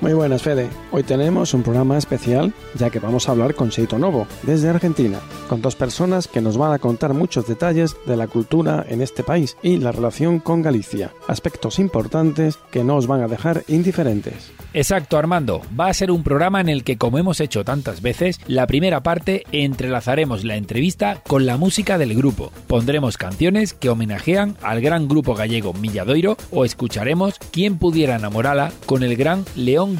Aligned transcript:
Muy 0.00 0.12
buenas, 0.12 0.42
Fede. 0.42 0.68
Hoy 0.92 1.02
tenemos 1.02 1.54
un 1.54 1.64
programa 1.64 1.98
especial 1.98 2.54
ya 2.74 2.88
que 2.88 3.00
vamos 3.00 3.28
a 3.28 3.32
hablar 3.32 3.56
con 3.56 3.72
Seito 3.72 3.98
Novo, 3.98 4.28
desde 4.44 4.68
Argentina, 4.68 5.18
con 5.48 5.60
dos 5.60 5.74
personas 5.74 6.28
que 6.28 6.40
nos 6.40 6.56
van 6.56 6.72
a 6.72 6.78
contar 6.78 7.14
muchos 7.14 7.48
detalles 7.48 7.96
de 8.06 8.16
la 8.16 8.28
cultura 8.28 8.86
en 8.88 9.02
este 9.02 9.24
país 9.24 9.56
y 9.60 9.78
la 9.78 9.90
relación 9.90 10.38
con 10.38 10.62
Galicia, 10.62 11.12
aspectos 11.26 11.80
importantes 11.80 12.58
que 12.70 12.84
no 12.84 12.94
os 12.94 13.08
van 13.08 13.22
a 13.22 13.28
dejar 13.28 13.64
indiferentes. 13.66 14.52
Exacto, 14.74 15.16
Armando. 15.16 15.62
Va 15.78 15.88
a 15.88 15.94
ser 15.94 16.10
un 16.10 16.22
programa 16.22 16.60
en 16.60 16.68
el 16.68 16.84
que, 16.84 16.98
como 16.98 17.18
hemos 17.18 17.40
hecho 17.40 17.64
tantas 17.64 18.02
veces, 18.02 18.40
la 18.46 18.66
primera 18.66 19.02
parte 19.02 19.44
entrelazaremos 19.52 20.44
la 20.44 20.56
entrevista 20.56 21.22
con 21.26 21.46
la 21.46 21.56
música 21.56 21.98
del 21.98 22.14
grupo. 22.14 22.52
Pondremos 22.66 23.16
canciones 23.16 23.74
que 23.74 23.88
homenajean 23.88 24.56
al 24.62 24.80
gran 24.80 25.08
grupo 25.08 25.34
gallego 25.34 25.72
Milladoiro 25.72 26.36
o 26.50 26.64
escucharemos 26.64 27.38
Quién 27.50 27.78
pudiera 27.78 28.16
enamorarla 28.16 28.72
con 28.86 29.02
el 29.02 29.16
gran 29.16 29.44
León 29.56 29.96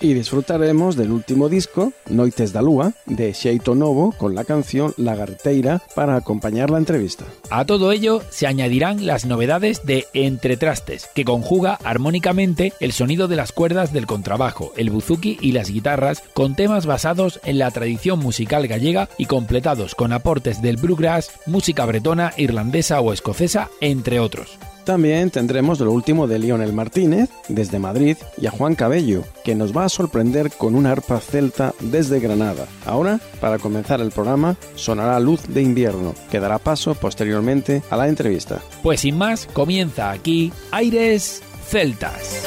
y 0.00 0.14
disfrutaremos 0.14 0.96
del 0.96 1.12
último 1.12 1.48
disco, 1.48 1.92
Noites 2.08 2.52
da 2.52 2.62
Lua, 2.62 2.92
de 3.06 3.34
Xeito 3.34 3.74
Novo, 3.74 4.12
con 4.12 4.34
la 4.34 4.44
canción 4.44 4.94
Lagarteira 4.96 5.82
para 5.94 6.16
acompañar 6.16 6.70
la 6.70 6.78
entrevista. 6.78 7.24
A 7.50 7.64
todo 7.64 7.92
ello 7.92 8.22
se 8.30 8.46
añadirán 8.46 9.06
las 9.06 9.26
novedades 9.26 9.84
de 9.84 10.06
Entre 10.14 10.56
Trastes, 10.56 11.08
que 11.14 11.24
conjuga 11.24 11.78
armónicamente 11.84 12.72
el 12.80 12.92
sonido 12.92 13.28
de 13.28 13.36
las 13.36 13.52
cuerdas 13.52 13.92
del 13.92 14.06
contrabajo, 14.06 14.72
el 14.76 14.90
buzuki 14.90 15.38
y 15.40 15.52
las 15.52 15.70
guitarras, 15.70 16.22
con 16.34 16.56
temas 16.56 16.86
basados 16.86 17.40
en 17.44 17.58
la 17.58 17.70
tradición 17.70 18.18
musical 18.18 18.66
gallega 18.66 19.08
y 19.18 19.26
completados 19.26 19.94
con 19.94 20.12
aportes 20.12 20.62
del 20.62 20.76
bluegrass, 20.76 21.30
música 21.46 21.84
bretona, 21.84 22.32
irlandesa 22.36 23.00
o 23.00 23.12
escocesa, 23.12 23.68
entre 23.80 24.20
otros. 24.20 24.58
También 24.84 25.30
tendremos 25.30 25.80
lo 25.80 25.92
último 25.92 26.26
de 26.26 26.38
Lionel 26.38 26.72
Martínez 26.72 27.30
desde 27.48 27.78
Madrid 27.78 28.16
y 28.38 28.46
a 28.46 28.50
Juan 28.50 28.74
Cabello, 28.74 29.24
que 29.44 29.54
nos 29.54 29.76
va 29.76 29.84
a 29.84 29.88
sorprender 29.88 30.50
con 30.50 30.74
una 30.74 30.92
arpa 30.92 31.20
celta 31.20 31.74
desde 31.80 32.20
Granada. 32.20 32.66
Ahora, 32.86 33.20
para 33.40 33.58
comenzar 33.58 34.00
el 34.00 34.10
programa, 34.10 34.56
sonará 34.74 35.20
Luz 35.20 35.42
de 35.48 35.62
Invierno, 35.62 36.14
que 36.30 36.40
dará 36.40 36.58
paso 36.58 36.94
posteriormente 36.94 37.82
a 37.90 37.96
la 37.96 38.08
entrevista. 38.08 38.60
Pues 38.82 39.00
sin 39.00 39.16
más, 39.18 39.46
comienza 39.52 40.10
aquí 40.10 40.52
Aires 40.70 41.42
Celtas. 41.68 42.46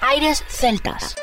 Aires 0.00 0.44
Celtas. 0.48 1.16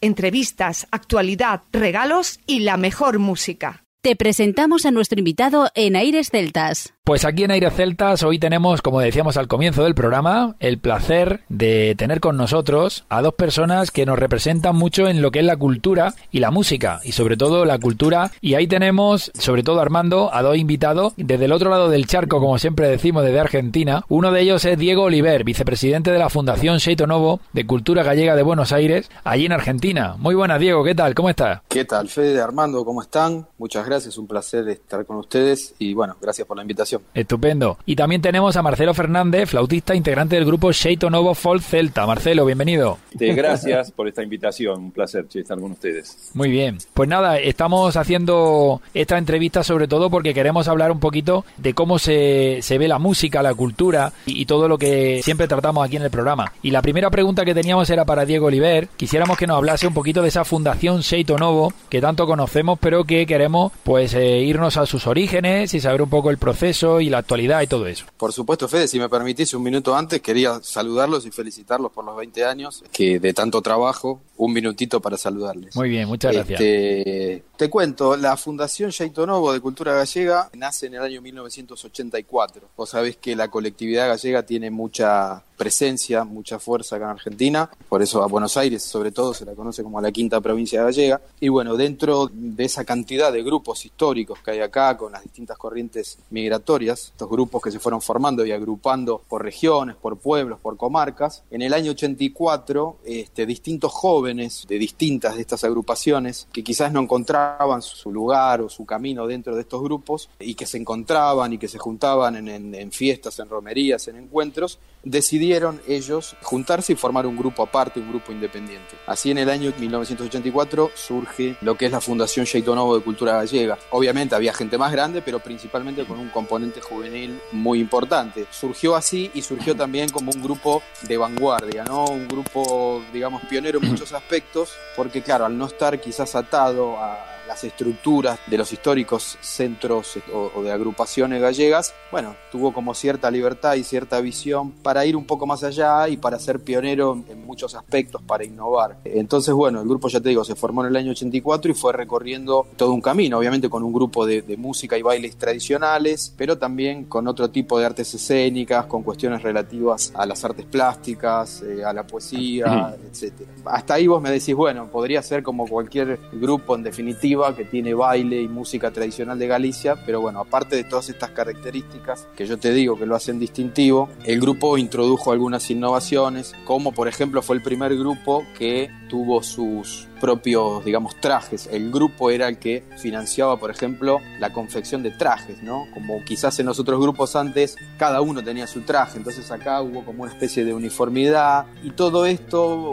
Entrevistas, 0.00 0.88
actualidad, 0.90 1.62
regalos 1.72 2.40
y 2.46 2.60
la 2.60 2.76
mejor 2.76 3.20
música. 3.20 3.84
Te 4.02 4.16
presentamos 4.16 4.84
a 4.84 4.90
nuestro 4.90 5.18
invitado 5.18 5.70
en 5.74 5.96
Aires 5.96 6.30
Celtas. 6.30 6.93
Pues 7.06 7.26
aquí 7.26 7.44
en 7.44 7.50
Aires 7.50 7.74
Celtas 7.74 8.22
hoy 8.22 8.38
tenemos, 8.38 8.80
como 8.80 8.98
decíamos 8.98 9.36
al 9.36 9.46
comienzo 9.46 9.84
del 9.84 9.94
programa, 9.94 10.56
el 10.58 10.78
placer 10.78 11.42
de 11.50 11.94
tener 11.98 12.18
con 12.18 12.38
nosotros 12.38 13.04
a 13.10 13.20
dos 13.20 13.34
personas 13.34 13.90
que 13.90 14.06
nos 14.06 14.18
representan 14.18 14.74
mucho 14.74 15.06
en 15.06 15.20
lo 15.20 15.30
que 15.30 15.40
es 15.40 15.44
la 15.44 15.58
cultura 15.58 16.14
y 16.30 16.40
la 16.40 16.50
música, 16.50 17.00
y 17.04 17.12
sobre 17.12 17.36
todo 17.36 17.66
la 17.66 17.78
cultura. 17.78 18.30
Y 18.40 18.54
ahí 18.54 18.66
tenemos, 18.66 19.30
sobre 19.34 19.62
todo 19.62 19.82
Armando, 19.82 20.32
a 20.32 20.40
dos 20.40 20.56
invitados 20.56 21.12
desde 21.18 21.44
el 21.44 21.52
otro 21.52 21.68
lado 21.68 21.90
del 21.90 22.06
charco, 22.06 22.40
como 22.40 22.56
siempre 22.56 22.88
decimos, 22.88 23.22
desde 23.22 23.38
Argentina. 23.38 24.06
Uno 24.08 24.32
de 24.32 24.40
ellos 24.40 24.64
es 24.64 24.78
Diego 24.78 25.02
Oliver, 25.02 25.44
vicepresidente 25.44 26.10
de 26.10 26.18
la 26.18 26.30
Fundación 26.30 26.78
Sheito 26.78 27.06
Novo 27.06 27.40
de 27.52 27.66
Cultura 27.66 28.02
Gallega 28.02 28.34
de 28.34 28.42
Buenos 28.42 28.72
Aires, 28.72 29.10
allí 29.24 29.44
en 29.44 29.52
Argentina. 29.52 30.14
Muy 30.16 30.34
buenas, 30.34 30.58
Diego, 30.58 30.82
¿qué 30.82 30.94
tal? 30.94 31.14
¿Cómo 31.14 31.28
estás? 31.28 31.60
¿Qué 31.68 31.84
tal, 31.84 32.08
Fede, 32.08 32.40
Armando? 32.40 32.82
¿Cómo 32.82 33.02
están? 33.02 33.46
Muchas 33.58 33.84
gracias, 33.84 34.16
un 34.16 34.26
placer 34.26 34.66
estar 34.70 35.04
con 35.04 35.18
ustedes 35.18 35.74
y 35.78 35.92
bueno, 35.92 36.16
gracias 36.18 36.48
por 36.48 36.56
la 36.56 36.62
invitación. 36.62 36.93
Estupendo. 37.14 37.78
Y 37.86 37.96
también 37.96 38.22
tenemos 38.22 38.56
a 38.56 38.62
Marcelo 38.62 38.94
Fernández, 38.94 39.50
flautista, 39.50 39.94
integrante 39.94 40.36
del 40.36 40.44
grupo 40.44 40.72
Sheito 40.72 41.10
Novo 41.10 41.34
Folk 41.34 41.62
Celta. 41.62 42.06
Marcelo, 42.06 42.44
bienvenido. 42.44 42.98
gracias 43.12 43.90
por 43.90 44.08
esta 44.08 44.22
invitación, 44.22 44.78
un 44.84 44.90
placer 44.92 45.26
estar 45.32 45.58
con 45.58 45.72
ustedes. 45.72 46.30
Muy 46.34 46.50
bien. 46.50 46.78
Pues 46.92 47.08
nada, 47.08 47.38
estamos 47.38 47.96
haciendo 47.96 48.80
esta 48.92 49.18
entrevista 49.18 49.62
sobre 49.62 49.88
todo 49.88 50.10
porque 50.10 50.34
queremos 50.34 50.68
hablar 50.68 50.90
un 50.92 51.00
poquito 51.00 51.44
de 51.56 51.74
cómo 51.74 51.98
se, 51.98 52.58
se 52.62 52.78
ve 52.78 52.88
la 52.88 52.98
música, 52.98 53.42
la 53.42 53.54
cultura 53.54 54.12
y, 54.26 54.40
y 54.40 54.46
todo 54.46 54.68
lo 54.68 54.78
que 54.78 55.20
siempre 55.22 55.48
tratamos 55.48 55.84
aquí 55.84 55.96
en 55.96 56.02
el 56.02 56.10
programa. 56.10 56.52
Y 56.62 56.70
la 56.70 56.82
primera 56.82 57.10
pregunta 57.10 57.44
que 57.44 57.54
teníamos 57.54 57.88
era 57.90 58.04
para 58.04 58.24
Diego 58.24 58.46
Oliver. 58.46 58.88
Quisiéramos 58.96 59.38
que 59.38 59.46
nos 59.46 59.56
hablase 59.56 59.86
un 59.86 59.94
poquito 59.94 60.22
de 60.22 60.28
esa 60.28 60.44
fundación 60.44 61.00
Sheito 61.00 61.38
Novo 61.38 61.72
que 61.88 62.00
tanto 62.00 62.26
conocemos, 62.26 62.78
pero 62.80 63.04
que 63.04 63.26
queremos 63.26 63.72
pues 63.82 64.14
eh, 64.14 64.40
irnos 64.40 64.76
a 64.76 64.86
sus 64.86 65.06
orígenes 65.06 65.74
y 65.74 65.80
saber 65.80 66.02
un 66.02 66.10
poco 66.10 66.30
el 66.30 66.38
proceso 66.38 66.83
y 67.00 67.08
la 67.08 67.18
actualidad 67.18 67.62
y 67.62 67.66
todo 67.66 67.86
eso. 67.86 68.06
Por 68.16 68.32
supuesto, 68.32 68.68
Fede, 68.68 68.88
si 68.88 68.98
me 68.98 69.08
permitís 69.08 69.54
un 69.54 69.62
minuto 69.62 69.96
antes, 69.96 70.20
quería 70.20 70.60
saludarlos 70.62 71.26
y 71.26 71.30
felicitarlos 71.30 71.92
por 71.92 72.04
los 72.04 72.16
20 72.16 72.44
años, 72.44 72.84
que 72.92 73.18
de 73.18 73.32
tanto 73.34 73.62
trabajo, 73.62 74.20
un 74.36 74.52
minutito 74.52 75.00
para 75.00 75.16
saludarles. 75.16 75.76
Muy 75.76 75.88
bien, 75.88 76.08
muchas 76.08 76.32
gracias. 76.32 76.60
Este, 76.60 77.44
te 77.56 77.70
cuento, 77.70 78.16
la 78.16 78.36
Fundación 78.36 78.92
Xeito 78.92 79.26
Novo 79.26 79.52
de 79.52 79.60
Cultura 79.60 79.94
Gallega 79.94 80.50
nace 80.54 80.86
en 80.86 80.94
el 80.94 81.02
año 81.02 81.22
1984. 81.22 82.68
Vos 82.76 82.90
sabés 82.90 83.16
que 83.16 83.36
la 83.36 83.48
colectividad 83.48 84.08
gallega 84.08 84.42
tiene 84.44 84.70
mucha 84.70 85.42
presencia, 85.56 86.24
mucha 86.24 86.58
fuerza 86.58 86.96
acá 86.96 87.04
en 87.04 87.10
Argentina, 87.12 87.70
por 87.88 88.02
eso 88.02 88.24
a 88.24 88.26
Buenos 88.26 88.56
Aires 88.56 88.82
sobre 88.82 89.12
todo 89.12 89.32
se 89.32 89.44
la 89.44 89.54
conoce 89.54 89.84
como 89.84 90.00
la 90.00 90.10
quinta 90.10 90.40
provincia 90.40 90.82
gallega, 90.82 91.20
y 91.38 91.48
bueno, 91.48 91.76
dentro 91.76 92.28
de 92.32 92.64
esa 92.64 92.84
cantidad 92.84 93.32
de 93.32 93.44
grupos 93.44 93.84
históricos 93.84 94.40
que 94.40 94.50
hay 94.50 94.60
acá, 94.60 94.96
con 94.96 95.12
las 95.12 95.22
distintas 95.22 95.56
corrientes 95.56 96.18
migratorias, 96.30 97.12
estos 97.12 97.30
grupos 97.30 97.62
que 97.62 97.70
se 97.70 97.78
fueron 97.78 98.02
formando 98.02 98.44
y 98.44 98.50
agrupando 98.50 99.22
por 99.28 99.44
regiones, 99.44 99.94
por 99.94 100.18
pueblos, 100.18 100.58
por 100.60 100.76
comarcas, 100.76 101.44
en 101.52 101.62
el 101.62 101.72
año 101.72 101.92
84, 101.92 102.96
este, 103.04 103.46
distintos 103.46 103.92
jóvenes 103.92 104.23
de 104.24 104.78
distintas 104.78 105.36
de 105.36 105.42
estas 105.42 105.64
agrupaciones, 105.64 106.48
que 106.52 106.64
quizás 106.64 106.92
no 106.92 107.00
encontraban 107.00 107.82
su 107.82 108.10
lugar 108.10 108.62
o 108.62 108.68
su 108.68 108.86
camino 108.86 109.26
dentro 109.26 109.54
de 109.54 109.62
estos 109.62 109.82
grupos, 109.82 110.30
y 110.40 110.54
que 110.54 110.66
se 110.66 110.78
encontraban 110.78 111.52
y 111.52 111.58
que 111.58 111.68
se 111.68 111.78
juntaban 111.78 112.48
en, 112.48 112.92
fiestas, 112.92 113.38
en 113.38 113.48
romerías, 113.48 114.08
en 114.08 114.16
encuentros, 114.16 114.78
decidieron 115.02 115.80
ellos 115.86 116.36
juntarse 116.42 116.94
y 116.94 116.96
formar 116.96 117.26
un 117.26 117.36
grupo 117.36 117.62
aparte, 117.62 118.00
un 118.00 118.08
grupo 118.08 118.32
independiente. 118.32 118.96
Así 119.06 119.30
en 119.30 119.38
el 119.38 119.50
año 119.50 119.72
1984 119.78 120.92
surge 120.94 121.56
lo 121.60 121.76
que 121.76 121.86
es 121.86 121.92
la 121.92 122.00
Fundación 122.00 122.46
Novo 122.64 122.96
de 122.96 123.04
Cultura 123.04 123.34
Gallega. 123.34 123.78
Obviamente 123.90 124.34
había 124.34 124.54
gente 124.54 124.78
más 124.78 124.92
grande, 124.92 125.22
pero 125.22 125.40
principalmente 125.40 126.04
con 126.06 126.18
un 126.18 126.30
componente 126.30 126.80
juvenil 126.80 127.38
muy 127.52 127.80
importante. 127.80 128.46
Surgió 128.50 128.96
así 128.96 129.30
y 129.34 129.42
surgió 129.42 129.76
también 129.76 130.08
como 130.08 130.32
un 130.32 130.42
grupo 130.42 130.82
de 131.02 131.16
vanguardia, 131.16 131.84
¿no? 131.84 132.04
Un 132.06 132.28
grupo, 132.28 133.02
digamos, 133.12 133.42
pionero 133.42 133.80
en 133.80 133.90
muchos 133.90 134.12
aspectos, 134.14 134.76
porque 134.96 135.22
claro, 135.22 135.44
al 135.44 135.56
no 135.56 135.66
estar 135.66 136.00
quizás 136.00 136.34
atado 136.34 136.98
a 136.98 137.33
las 137.46 137.64
estructuras 137.64 138.38
de 138.46 138.58
los 138.58 138.72
históricos 138.72 139.38
centros 139.40 140.18
o, 140.32 140.62
de 140.62 140.72
agrupaciones 140.72 141.40
gallegas, 141.40 141.94
bueno, 142.10 142.34
tuvo 142.50 142.72
como 142.72 142.94
cierta 142.94 143.30
libertad 143.30 143.74
y 143.74 143.84
cierta 143.84 144.20
visión 144.20 144.70
para 144.70 145.04
ir 145.04 145.16
un 145.16 145.24
poco 145.24 145.46
más 145.46 145.62
allá 145.64 146.08
y 146.08 146.16
para 146.16 146.38
ser 146.38 146.60
pionero 146.60 147.18
en 147.28 147.44
muchos 147.46 147.74
aspectos, 147.74 148.22
para 148.22 148.44
innovar. 148.44 148.98
Entonces, 149.04 149.54
bueno, 149.54 149.80
el 149.80 149.88
grupo, 149.88 150.08
ya 150.08 150.20
te 150.20 150.28
digo, 150.28 150.44
se 150.44 150.54
formó 150.54 150.82
en 150.82 150.88
el 150.88 150.96
año 150.96 151.10
84 151.12 151.70
y 151.70 151.74
fue 151.74 151.92
recorriendo 151.92 152.66
todo 152.76 152.92
un 152.92 153.00
camino, 153.00 153.38
obviamente 153.38 153.68
con 153.68 153.82
un 153.82 153.92
grupo 153.92 154.26
de, 154.26 154.44
música 154.54 154.96
y 154.96 155.02
bailes 155.02 155.36
tradicionales, 155.36 156.32
pero 156.36 156.56
también 156.56 157.04
con 157.04 157.26
otro 157.26 157.50
tipo 157.50 157.78
de 157.78 157.86
artes 157.86 158.14
escénicas, 158.14 158.86
con 158.86 159.02
cuestiones 159.02 159.42
relativas 159.42 160.12
a 160.14 160.24
las 160.26 160.44
artes 160.44 160.64
plásticas, 160.64 161.60
eh, 161.62 161.84
a 161.84 161.92
la 161.92 162.06
poesía, 162.06 162.94
etc. 163.10 163.32
Hasta 163.64 163.94
ahí 163.94 164.06
vos 164.06 164.22
me 164.22 164.30
decís, 164.30 164.54
bueno, 164.54 164.86
podría 164.86 165.22
ser 165.22 165.42
como 165.42 165.66
cualquier 165.66 166.20
grupo 166.32 166.76
en 166.76 166.84
definitiva 166.84 167.33
que 167.56 167.64
tiene 167.64 167.94
baile 167.94 168.40
y 168.40 168.48
música 168.48 168.90
tradicional 168.90 169.38
de 169.38 169.46
Galicia, 169.46 169.96
pero 170.06 170.20
bueno, 170.20 170.40
aparte 170.40 170.76
de 170.76 170.84
todas 170.84 171.08
estas 171.08 171.30
características 171.30 172.28
que 172.36 172.46
yo 172.46 172.58
te 172.58 172.72
digo 172.72 172.96
que 172.96 173.06
lo 173.06 173.16
hacen 173.16 173.38
distintivo, 173.38 174.08
el 174.24 174.40
grupo 174.40 174.78
introdujo 174.78 175.32
algunas 175.32 175.70
innovaciones, 175.70 176.54
como 176.64 176.92
por 176.92 177.08
ejemplo 177.08 177.42
fue 177.42 177.56
el 177.56 177.62
primer 177.62 177.96
grupo 177.96 178.44
que 178.56 178.90
tuvo 179.08 179.42
sus 179.42 180.08
propios, 180.20 180.84
digamos, 180.84 181.20
trajes. 181.20 181.68
El 181.70 181.90
grupo 181.90 182.30
era 182.30 182.48
el 182.48 182.58
que 182.58 182.82
financiaba, 182.96 183.58
por 183.58 183.70
ejemplo, 183.70 184.20
la 184.38 184.52
confección 184.52 185.02
de 185.02 185.10
trajes, 185.10 185.62
¿no? 185.62 185.86
Como 185.92 186.24
quizás 186.24 186.58
en 186.60 186.66
los 186.66 186.78
otros 186.78 187.00
grupos 187.00 187.36
antes, 187.36 187.76
cada 187.98 188.20
uno 188.20 188.42
tenía 188.42 188.66
su 188.66 188.82
traje, 188.82 189.18
entonces 189.18 189.50
acá 189.50 189.82
hubo 189.82 190.04
como 190.04 190.22
una 190.22 190.32
especie 190.32 190.64
de 190.64 190.72
uniformidad 190.72 191.66
y 191.82 191.90
todo 191.90 192.26
esto 192.26 192.92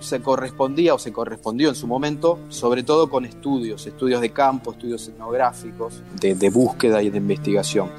se 0.00 0.20
correspondía 0.20 0.94
o 0.94 0.98
se 0.98 1.12
correspondió 1.12 1.68
en 1.68 1.74
su 1.74 1.86
momento, 1.86 2.38
sobre 2.48 2.82
todo 2.82 3.08
con 3.08 3.24
estudios, 3.24 3.86
estudios 3.86 4.20
de 4.20 4.30
campo, 4.30 4.72
estudios 4.72 5.08
etnográficos, 5.08 6.02
de, 6.20 6.50
búsqueda 6.50 7.02
y 7.02 7.10
de 7.10 7.18
investigación. 7.18 7.90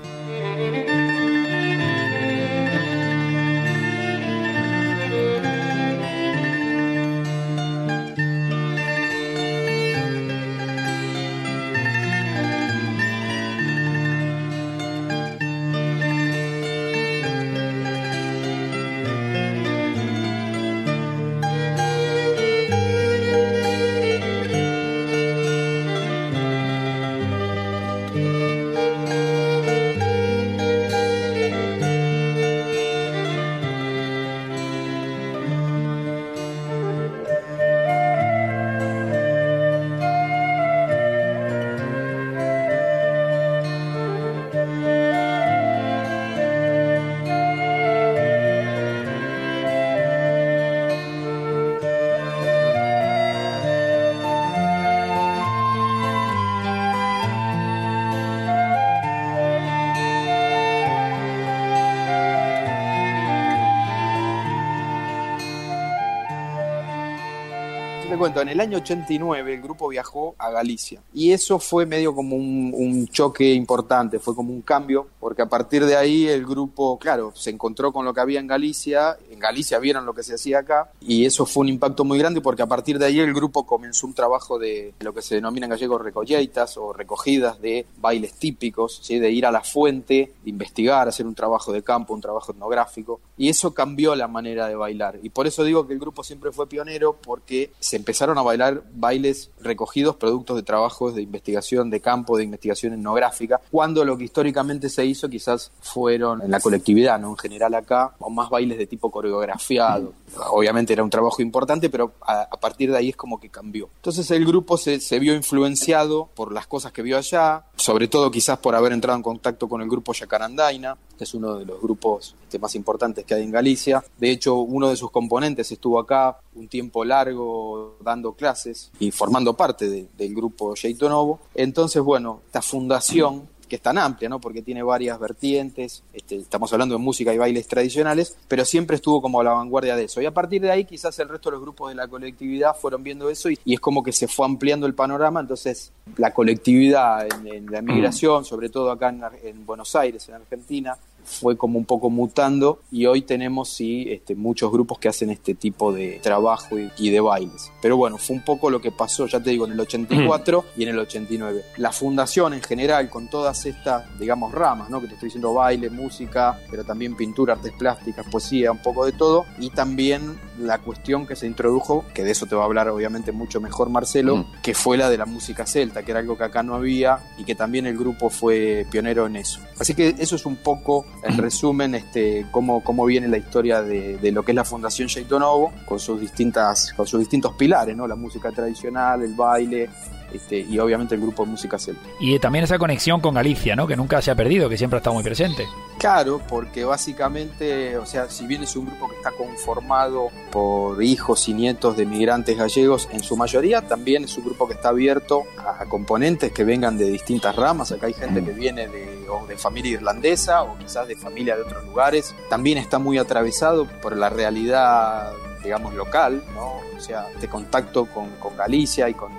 Cuento, 68.15 68.41
en 68.41 68.49
el 68.49 68.59
año 68.61 68.77
89 68.77 69.55
el 69.55 69.61
grupo 69.61 69.89
viajó 69.89 70.35
a 70.37 70.51
Galicia 70.51 71.01
y 71.13 71.31
eso 71.31 71.59
fue 71.59 71.85
medio 71.85 72.13
como 72.15 72.35
un, 72.35 73.07
choque 73.07 73.53
importante, 73.53 74.19
fue 74.19 74.35
como 74.35 74.53
un 74.53 74.61
cambio 74.61 75.07
porque 75.27 75.41
a 75.41 75.49
partir 75.49 75.85
de 75.85 75.97
ahí 75.97 76.25
el 76.25 76.45
grupo, 76.45 76.97
claro, 76.97 77.33
se 77.35 77.49
encontró 77.49 77.91
con 77.91 78.05
lo 78.05 78.13
que 78.13 78.21
había 78.21 78.39
en 78.39 78.47
Galicia, 78.47 79.17
en 79.29 79.39
Galicia 79.39 79.77
vieron 79.77 80.05
lo 80.05 80.13
que 80.13 80.23
se 80.23 80.35
hacía 80.35 80.59
acá, 80.59 80.89
y 81.01 81.25
eso 81.25 81.45
fue 81.45 81.63
un 81.63 81.67
impacto 81.67 82.05
muy 82.05 82.17
grande 82.17 82.39
porque 82.39 82.61
a 82.61 82.65
partir 82.65 82.97
de 82.97 83.07
ahí 83.07 83.19
el 83.19 83.33
grupo 83.33 83.65
comenzó 83.65 84.07
un 84.07 84.13
trabajo 84.13 84.57
de 84.57 84.93
lo 85.01 85.13
que 85.13 85.21
se 85.21 85.35
denomina 85.35 85.65
en 85.65 85.71
gallego 85.71 85.97
recolleitas 85.97 86.77
o 86.77 86.93
recogidas 86.93 87.59
de 87.59 87.85
bailes 87.99 88.35
típicos, 88.35 89.01
¿sí? 89.03 89.19
de 89.19 89.29
ir 89.29 89.45
a 89.45 89.51
la 89.51 89.63
fuente, 89.63 90.31
de 90.45 90.49
investigar, 90.49 91.09
hacer 91.09 91.25
un 91.25 91.35
trabajo 91.35 91.73
de 91.73 91.83
campo, 91.83 92.13
un 92.13 92.21
trabajo 92.21 92.53
etnográfico, 92.53 93.19
y 93.37 93.49
eso 93.49 93.73
cambió 93.73 94.15
la 94.15 94.29
manera 94.29 94.69
de 94.69 94.75
bailar. 94.75 95.19
Y 95.23 95.31
por 95.31 95.45
eso 95.45 95.65
digo 95.65 95.85
que 95.85 95.91
el 95.91 95.99
grupo 95.99 96.23
siempre 96.23 96.53
fue 96.53 96.69
pionero 96.69 97.17
porque 97.21 97.71
se 97.81 97.97
empezaron 97.97 98.37
a 98.37 98.43
bailar 98.43 98.81
bailes 98.93 99.51
recogidos, 99.59 100.15
productos 100.15 100.55
de 100.55 100.63
trabajos 100.63 101.15
de 101.15 101.21
investigación 101.21 101.89
de 101.89 101.99
campo, 101.99 102.37
de 102.37 102.45
investigación 102.45 102.93
etnográfica, 102.93 103.59
cuando 103.69 104.05
lo 104.05 104.17
que 104.17 104.23
históricamente 104.23 104.87
se 104.87 105.05
hizo 105.05 105.16
quizás 105.27 105.71
fueron 105.81 106.41
en 106.41 106.51
la 106.51 106.59
colectividad, 106.59 107.19
¿no? 107.19 107.29
En 107.29 107.37
general 107.37 107.73
acá, 107.73 108.13
o 108.19 108.29
más 108.29 108.49
bailes 108.49 108.77
de 108.77 108.85
tipo 108.85 109.09
coreografiado. 109.09 110.13
Obviamente 110.51 110.93
era 110.93 111.03
un 111.03 111.09
trabajo 111.09 111.41
importante, 111.41 111.89
pero 111.89 112.13
a, 112.21 112.45
partir 112.59 112.91
de 112.91 112.97
ahí 112.97 113.09
es 113.09 113.15
como 113.15 113.39
que 113.39 113.49
cambió. 113.49 113.89
Entonces 113.95 114.29
el 114.31 114.45
grupo 114.45 114.77
se, 114.77 114.99
vio 115.19 115.33
influenciado 115.33 116.29
por 116.35 116.51
las 116.51 116.67
cosas 116.67 116.91
que 116.91 117.01
vio 117.01 117.17
allá, 117.17 117.63
sobre 117.75 118.07
todo 118.07 118.29
quizás 118.29 118.59
por 118.59 118.75
haber 118.75 118.91
entrado 118.91 119.17
en 119.17 119.23
contacto 119.23 119.67
con 119.67 119.81
el 119.81 119.89
grupo 119.89 120.13
Yacarandaina, 120.13 120.97
que 121.17 121.23
es 121.23 121.33
uno 121.33 121.55
de 121.55 121.65
los 121.65 121.81
grupos 121.81 122.35
este, 122.43 122.59
más 122.59 122.75
importantes 122.75 123.25
que 123.25 123.33
hay 123.33 123.43
en 123.43 123.51
Galicia. 123.51 124.03
De 124.17 124.29
hecho, 124.29 124.55
uno 124.55 124.89
de 124.89 124.95
sus 124.95 125.11
componentes 125.11 125.71
estuvo 125.71 125.99
acá 125.99 126.37
un 126.55 126.67
tiempo 126.67 127.03
largo 127.03 127.97
dando 128.01 128.33
clases 128.33 128.91
y 128.99 129.11
formando 129.11 129.55
parte 129.55 130.09
del 130.17 130.35
grupo 130.35 130.75
Jeito 130.75 131.09
Novo. 131.09 131.39
Entonces, 131.55 132.01
bueno, 132.01 132.41
esta 132.45 132.61
fundación 132.61 133.47
que 133.67 133.75
es 133.77 133.81
tan 133.81 133.97
amplia, 133.97 134.29
¿no? 134.29 134.39
Porque 134.39 134.61
tiene 134.61 134.83
varias 134.83 135.19
vertientes, 135.19 136.03
este, 136.13 136.37
estamos 136.37 136.71
hablando 136.73 136.95
de 136.95 136.99
música 136.99 137.33
y 137.33 137.37
bailes 137.37 137.67
tradicionales, 137.67 138.37
pero 138.47 138.65
siempre 138.65 138.95
estuvo 138.95 139.21
como 139.21 139.41
a 139.41 139.43
la 139.43 139.51
vanguardia 139.51 139.95
de 139.95 140.05
eso. 140.05 140.21
Y 140.21 140.25
a 140.25 140.33
partir 140.33 140.61
de 140.61 140.71
ahí 140.71 140.85
quizás 140.85 141.17
el 141.19 141.29
resto 141.29 141.49
de 141.49 141.55
los 141.55 141.61
grupos 141.61 141.89
de 141.89 141.95
la 141.95 142.07
colectividad 142.07 142.75
fueron 142.75 143.03
viendo 143.03 143.29
eso 143.29 143.49
y, 143.49 143.59
es 143.65 143.79
como 143.79 144.01
que 144.03 144.11
se 144.11 144.27
fue 144.27 144.45
ampliando 144.45 144.87
el 144.87 144.93
panorama, 144.93 145.39
entonces 145.39 145.91
la 146.17 146.33
colectividad 146.33 147.27
en, 147.45 147.67
la 147.67 147.81
migración, 147.81 148.45
sobre 148.45 148.69
todo 148.69 148.91
acá 148.91 149.13
en 149.43 149.65
Buenos 149.65 149.95
Aires, 149.95 150.27
en 150.29 150.35
Argentina, 150.35 150.97
fue 151.27 151.57
como 151.57 151.77
un 151.77 151.85
poco 151.85 152.09
mutando 152.09 152.79
y 152.91 153.05
hoy 153.05 153.21
tenemos 153.21 153.69
sí 153.69 154.05
este, 154.09 154.33
muchos 154.33 154.71
grupos 154.71 154.97
que 154.97 155.09
hacen 155.09 155.29
este 155.29 155.53
tipo 155.53 155.91
de 155.91 156.19
trabajo 156.23 156.77
y, 156.97 157.09
de 157.09 157.19
bailes. 157.19 157.71
Pero 157.81 157.97
bueno, 157.97 158.17
fue 158.17 158.35
un 158.35 158.43
poco 158.43 158.69
lo 158.69 158.81
que 158.81 158.91
pasó, 158.91 159.27
ya 159.27 159.41
te 159.41 159.49
digo, 159.49 159.65
en 159.65 159.73
el 159.73 159.79
84 159.79 160.65
y 160.77 160.83
en 160.83 160.89
el 160.89 160.99
89. 160.99 161.63
La 161.77 161.91
fundación 161.91 162.53
en 162.53 162.61
general, 162.61 163.09
con 163.09 163.29
todas 163.29 163.65
estas, 163.65 164.17
digamos, 164.19 164.53
ramas, 164.53 164.89
¿no? 164.89 165.01
Que 165.01 165.07
te 165.07 165.13
estoy 165.13 165.27
diciendo 165.27 165.53
baile, 165.53 165.89
música, 165.89 166.59
pero 166.69 166.83
también 166.83 167.15
pintura, 167.15 167.53
artes 167.53 167.73
plásticas, 167.73 168.25
poesía, 168.29 168.71
un 168.71 168.81
poco 168.81 169.05
de 169.05 169.11
todo. 169.11 169.45
Y 169.59 169.69
también 169.69 170.39
la 170.59 170.79
cuestión 170.79 171.27
que 171.27 171.35
se 171.35 171.47
introdujo, 171.47 172.05
que 172.13 172.23
de 172.23 172.31
eso 172.31 172.45
te 172.45 172.55
va 172.55 172.63
a 172.63 172.65
hablar 172.65 172.89
obviamente 172.89 173.31
mucho 173.31 173.59
mejor 173.61 173.89
Marcelo, 173.89 174.45
que 174.63 174.73
fue 174.73 174.97
la 174.97 175.09
de 175.09 175.17
la 175.17 175.25
música 175.25 175.65
celta, 175.65 176.03
que 176.03 176.11
era 176.11 176.19
algo 176.19 176.37
que 176.37 176.43
acá 176.43 176.63
no 176.63 176.75
había 176.75 177.19
y 177.37 177.43
que 177.43 177.55
también 177.55 177.85
el 177.85 177.97
grupo 177.97 178.29
fue 178.29 178.85
pionero 178.89 179.25
en 179.27 179.35
eso. 179.35 179.59
Así 179.79 179.93
que 179.93 180.15
eso 180.17 180.35
es 180.35 180.45
un 180.45 180.55
poco 180.55 181.05
en 181.23 181.37
resumen, 181.37 181.95
este, 181.95 182.45
cómo, 182.51 182.83
cómo 182.83 183.05
viene 183.05 183.27
la 183.27 183.37
historia 183.37 183.81
de, 183.81 184.17
de 184.17 184.31
lo 184.31 184.43
que 184.43 184.51
es 184.51 184.55
la 184.55 184.63
Fundación 184.63 185.09
Novo 185.29 185.73
con 185.85 185.99
sus 185.99 186.19
distintas, 186.19 186.93
con 186.93 187.07
sus 187.07 187.19
distintos 187.19 187.53
pilares, 187.53 187.95
¿no? 187.95 188.07
La 188.07 188.15
música 188.15 188.51
tradicional, 188.51 189.23
el 189.23 189.33
baile, 189.33 189.89
este, 190.33 190.59
y 190.59 190.77
obviamente 190.79 191.15
el 191.15 191.21
grupo 191.21 191.45
de 191.45 191.51
música 191.51 191.77
celta. 191.79 192.01
Y 192.19 192.37
también 192.39 192.65
esa 192.65 192.77
conexión 192.77 193.21
con 193.21 193.35
Galicia, 193.35 193.75
¿no? 193.75 193.87
Que 193.87 193.95
nunca 193.95 194.21
se 194.21 194.31
ha 194.31 194.35
perdido, 194.35 194.69
que 194.69 194.77
siempre 194.77 194.97
ha 194.97 194.99
estado 194.99 195.13
muy 195.13 195.23
presente. 195.23 195.65
Claro, 195.97 196.41
porque 196.47 196.83
básicamente, 196.83 197.97
o 197.97 198.05
sea, 198.05 198.29
si 198.29 198.45
bien 198.45 198.63
es 198.63 198.75
un 198.75 198.85
grupo 198.85 199.09
que 199.09 199.15
está 199.15 199.31
conformado 199.31 200.29
por 200.51 201.01
hijos 201.01 201.47
y 201.47 201.53
nietos 201.53 201.97
de 201.97 202.05
migrantes 202.05 202.57
gallegos, 202.57 203.07
en 203.11 203.21
su 203.21 203.35
mayoría 203.35 203.81
también 203.81 204.25
es 204.25 204.37
un 204.37 204.45
grupo 204.45 204.67
que 204.67 204.73
está 204.73 204.89
abierto 204.89 205.43
a 205.57 205.85
componentes 205.85 206.51
que 206.51 206.63
vengan 206.63 206.97
de 206.97 207.05
distintas 207.05 207.55
ramas. 207.55 207.91
Acá 207.91 208.07
hay 208.07 208.13
gente 208.13 208.43
que 208.43 208.51
viene 208.51 208.87
de, 208.87 209.25
de 209.47 209.57
familia 209.57 209.93
irlandesa 209.93 210.63
o 210.63 210.77
quizás 210.77 211.07
de 211.07 211.15
familia 211.15 211.55
de 211.55 211.63
otros 211.63 211.83
lugares. 211.85 212.35
También 212.49 212.77
está 212.77 212.99
muy 212.99 213.17
atravesado 213.17 213.85
por 214.01 214.15
la 214.15 214.29
realidad 214.29 215.31
digamos, 215.63 215.93
local, 215.95 216.43
¿no? 216.53 216.75
O 216.95 216.99
sea, 216.99 217.27
de 217.41 217.47
contacto 217.47 218.05
con, 218.05 218.29
con 218.39 218.55
Galicia 218.55 219.09
y 219.09 219.13
con, 219.13 219.31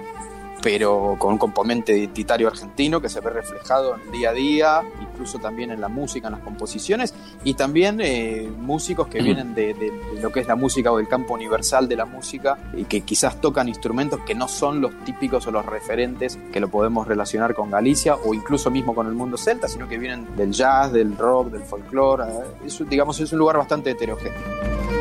pero 0.63 1.17
con 1.19 1.33
un 1.33 1.39
componente 1.39 1.97
identitario 1.97 2.49
argentino 2.49 3.01
que 3.01 3.09
se 3.09 3.21
ve 3.21 3.31
reflejado 3.31 3.95
en 3.95 4.03
el 4.03 4.11
día 4.11 4.31
a 4.31 4.33
día, 4.33 4.83
incluso 5.01 5.39
también 5.39 5.71
en 5.71 5.81
la 5.81 5.89
música, 5.89 6.29
en 6.29 6.35
las 6.35 6.43
composiciones, 6.43 7.15
y 7.45 7.55
también 7.55 8.01
eh, 8.01 8.51
músicos 8.59 9.09
que 9.09 9.23
vienen 9.23 9.55
de, 9.55 9.93
lo 10.21 10.31
que 10.31 10.41
es 10.41 10.49
la 10.49 10.57
música 10.57 10.93
o 10.93 10.97
del 10.97 11.09
campo 11.09 11.35
universal 11.35 11.89
de 11.89 11.97
la 11.97 12.05
música 12.05 12.59
y 12.77 12.85
que 12.85 13.03
quizás 13.03 13.41
tocan 13.41 13.69
instrumentos 13.69 14.21
que 14.27 14.35
no 14.35 14.49
son 14.49 14.81
los 14.81 14.93
típicos 15.05 15.47
o 15.47 15.51
los 15.51 15.65
referentes 15.65 16.39
que 16.53 16.61
lo 16.61 16.69
podemos 16.69 17.07
relacionar 17.07 17.55
con 17.55 17.71
Galicia 17.71 18.17
o 18.17 18.35
incluso 18.35 18.71
mismo 18.71 18.95
con 18.95 19.07
el 19.07 19.15
mundo 19.15 19.37
celta, 19.37 19.69
sino 19.69 19.89
que 19.89 19.99
vienen 19.99 20.37
del 20.37 20.53
jazz, 20.53 20.93
del 20.93 21.17
rock, 21.17 21.51
del 21.51 21.63
folclore. 21.63 22.25
Eh, 22.25 22.85
digamos, 22.89 23.21
es 23.21 23.33
un 23.33 23.39
lugar 23.39 23.59
bastante 23.59 23.91
heterogéneo. 23.91 24.98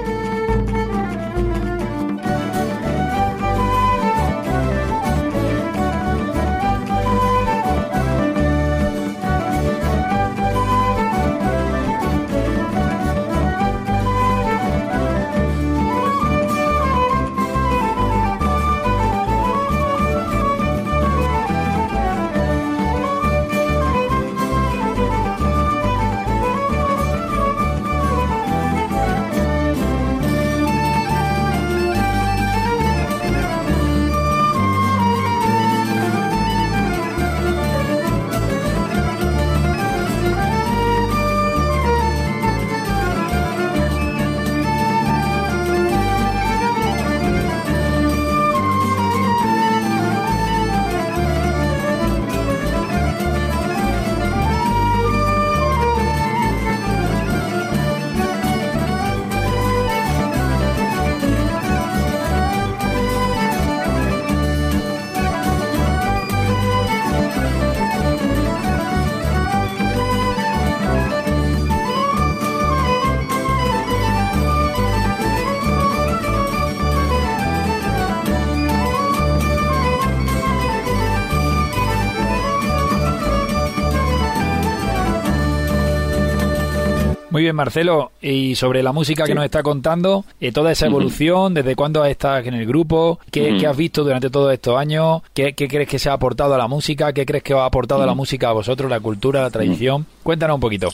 Bien, 87.48 87.56
Marcelo. 87.56 88.12
Y 88.22 88.56
sobre 88.56 88.84
la 88.84 88.92
música 88.92 89.24
que 89.24 89.34
nos 89.34 89.46
está 89.46 89.64
contando, 89.64 90.26
eh, 90.42 90.52
toda 90.52 90.72
esa 90.72 90.86
evolución, 90.86 91.54
¿desde 91.54 91.76
cuándo 91.76 92.04
estás 92.04 92.46
en 92.46 92.54
el 92.56 92.66
grupo? 92.66 93.20
¿Qué, 93.32 93.66
has 93.66 93.78
visto 93.78 94.04
durante 94.04 94.30
todos 94.30 94.54
estos 94.54 94.78
años? 94.78 95.22
¿Qué, 95.34 95.56
crees 95.56 95.88
que 95.88 95.98
se 95.98 96.10
ha 96.10 96.14
aportado 96.14 96.56
a 96.56 96.58
la 96.58 96.68
música? 96.68 97.14
¿Qué 97.14 97.26
crees 97.26 97.44
que 97.44 97.54
os 97.54 97.62
ha 97.62 97.66
aportado 97.66 98.04
a 98.04 98.06
la 98.06 98.14
música 98.14 98.50
a 98.50 98.52
vosotros, 98.52 98.90
la 98.90 99.00
cultura, 99.00 99.42
la 99.42 99.50
tradición? 99.50 100.06
Cuéntanos 100.24 100.56
un 100.56 100.62
poquito. 100.62 100.90